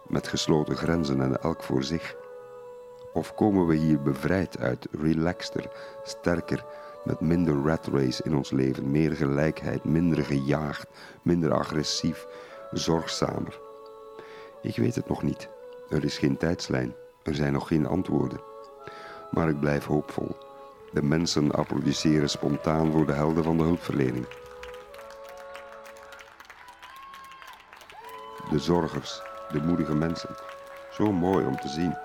met 0.09 0.29
gesloten 0.29 0.77
grenzen 0.77 1.21
en 1.21 1.43
elk 1.43 1.63
voor 1.63 1.83
zich? 1.83 2.22
Of 3.13 3.35
komen 3.35 3.67
we 3.67 3.75
hier 3.75 4.03
bevrijd 4.03 4.59
uit, 4.59 4.87
relaxter, 4.91 5.71
sterker, 6.03 6.65
met 7.05 7.21
minder 7.21 7.55
rat 7.55 7.87
race 7.87 8.23
in 8.23 8.37
ons 8.37 8.51
leven, 8.51 8.91
meer 8.91 9.13
gelijkheid, 9.13 9.85
minder 9.85 10.25
gejaagd, 10.25 10.87
minder 11.23 11.53
agressief, 11.53 12.27
zorgzamer? 12.71 13.61
Ik 14.63 14.77
weet 14.77 14.95
het 14.95 15.09
nog 15.09 15.23
niet. 15.23 15.49
Er 15.89 16.05
is 16.05 16.19
geen 16.19 16.37
tijdslijn, 16.37 16.95
er 17.23 17.35
zijn 17.35 17.53
nog 17.53 17.69
geen 17.69 17.87
antwoorden. 17.87 18.41
Maar 19.31 19.49
ik 19.49 19.61
blijf 19.61 19.85
hoopvol. 19.85 20.37
De 20.93 21.03
mensen 21.03 21.53
applaudisseren 21.53 22.31
spontaan 22.31 22.93
voor 22.93 23.07
de 23.07 23.13
helden 23.13 23.45
van 23.45 23.57
de 23.57 23.63
hulpverlening. 23.63 24.27
De 28.51 28.59
zorgers, 28.59 29.23
de 29.53 29.61
moedige 29.61 29.95
mensen. 29.95 30.37
Zo 30.91 31.13
mooi 31.13 31.47
om 31.47 31.57
te 31.57 31.69
zien. 31.69 31.97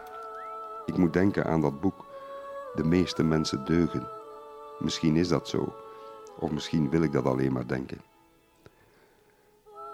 Ik 0.88 0.98
moet 0.98 1.14
denken 1.14 1.46
aan 1.46 1.62
dat 1.62 1.80
boek. 1.80 2.06
De 2.76 2.84
meeste 2.84 3.24
mensen 3.24 3.66
deugen. 3.66 4.08
Misschien 4.80 5.16
is 5.16 5.28
dat 5.28 5.48
zo. 5.48 5.76
Of 6.40 6.52
misschien 6.52 6.90
wil 6.90 7.02
ik 7.02 7.12
dat 7.12 7.26
alleen 7.26 7.54
maar 7.54 7.68
denken. 7.68 8.02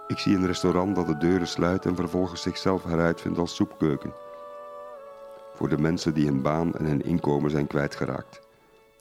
Ik 0.08 0.18
zie 0.18 0.36
een 0.36 0.46
restaurant 0.46 0.96
dat 0.96 1.08
de 1.08 1.18
deuren 1.18 1.48
sluit 1.48 1.86
en 1.86 1.96
vervolgens 1.96 2.42
zichzelf 2.42 2.84
heruitvindt 2.84 3.38
als 3.38 3.56
soepkeuken. 3.56 4.14
Voor 5.54 5.70
de 5.70 5.78
mensen 5.78 6.14
die 6.14 6.26
hun 6.26 6.42
baan 6.42 6.74
en 6.74 6.86
hun 6.86 7.04
inkomen 7.04 7.52
zijn 7.52 7.68
kwijtgeraakt. 7.68 8.42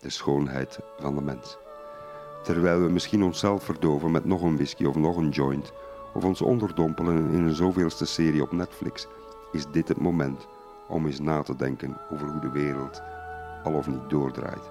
De 0.01 0.11
schoonheid 0.11 0.79
van 0.99 1.15
de 1.15 1.23
mens. 1.23 1.59
Terwijl 2.43 2.81
we 2.81 2.89
misschien 2.89 3.23
onszelf 3.23 3.65
verdoven 3.65 4.11
met 4.11 4.25
nog 4.25 4.43
een 4.43 4.55
whisky 4.55 4.85
of 4.85 4.95
nog 4.95 5.17
een 5.17 5.31
joint, 5.31 5.73
of 6.15 6.25
ons 6.25 6.43
onderdompelen 6.43 7.31
in 7.31 7.43
een 7.43 7.55
zoveelste 7.55 8.07
serie 8.07 8.43
op 8.43 8.53
Netflix, 8.53 9.07
is 9.51 9.67
dit 9.67 9.89
het 9.89 10.01
moment 10.01 10.47
om 10.89 11.07
eens 11.07 11.21
na 11.21 11.43
te 11.43 11.57
denken 11.57 11.97
over 12.11 12.29
hoe 12.29 12.41
de 12.41 12.51
wereld 12.51 13.03
al 13.63 13.73
of 13.73 13.87
niet 13.87 14.11
doordraait. 14.11 14.71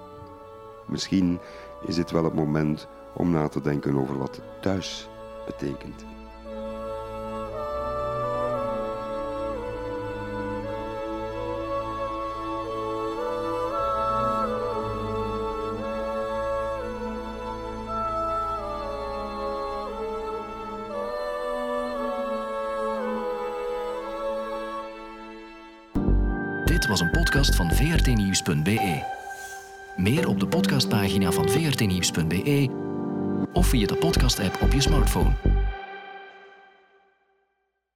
Misschien 0.88 1.40
is 1.86 1.96
dit 1.96 2.12
wel 2.12 2.24
het 2.24 2.34
moment 2.34 2.88
om 3.14 3.32
na 3.32 3.48
te 3.48 3.62
denken 3.62 3.98
over 3.98 4.18
wat 4.18 4.42
thuis 4.62 5.10
betekent. 5.46 6.06
vrtnieuws.be. 28.02 29.04
Meer 29.96 30.28
op 30.28 30.40
de 30.40 30.48
podcastpagina 30.48 31.32
van 31.32 31.50
vrtnieuws.be 31.50 32.70
of 33.54 33.68
via 33.68 33.88
de 33.88 33.96
podcast-app 33.96 34.62
op 34.62 34.74
je 34.74 34.82
smartphone. 34.82 35.51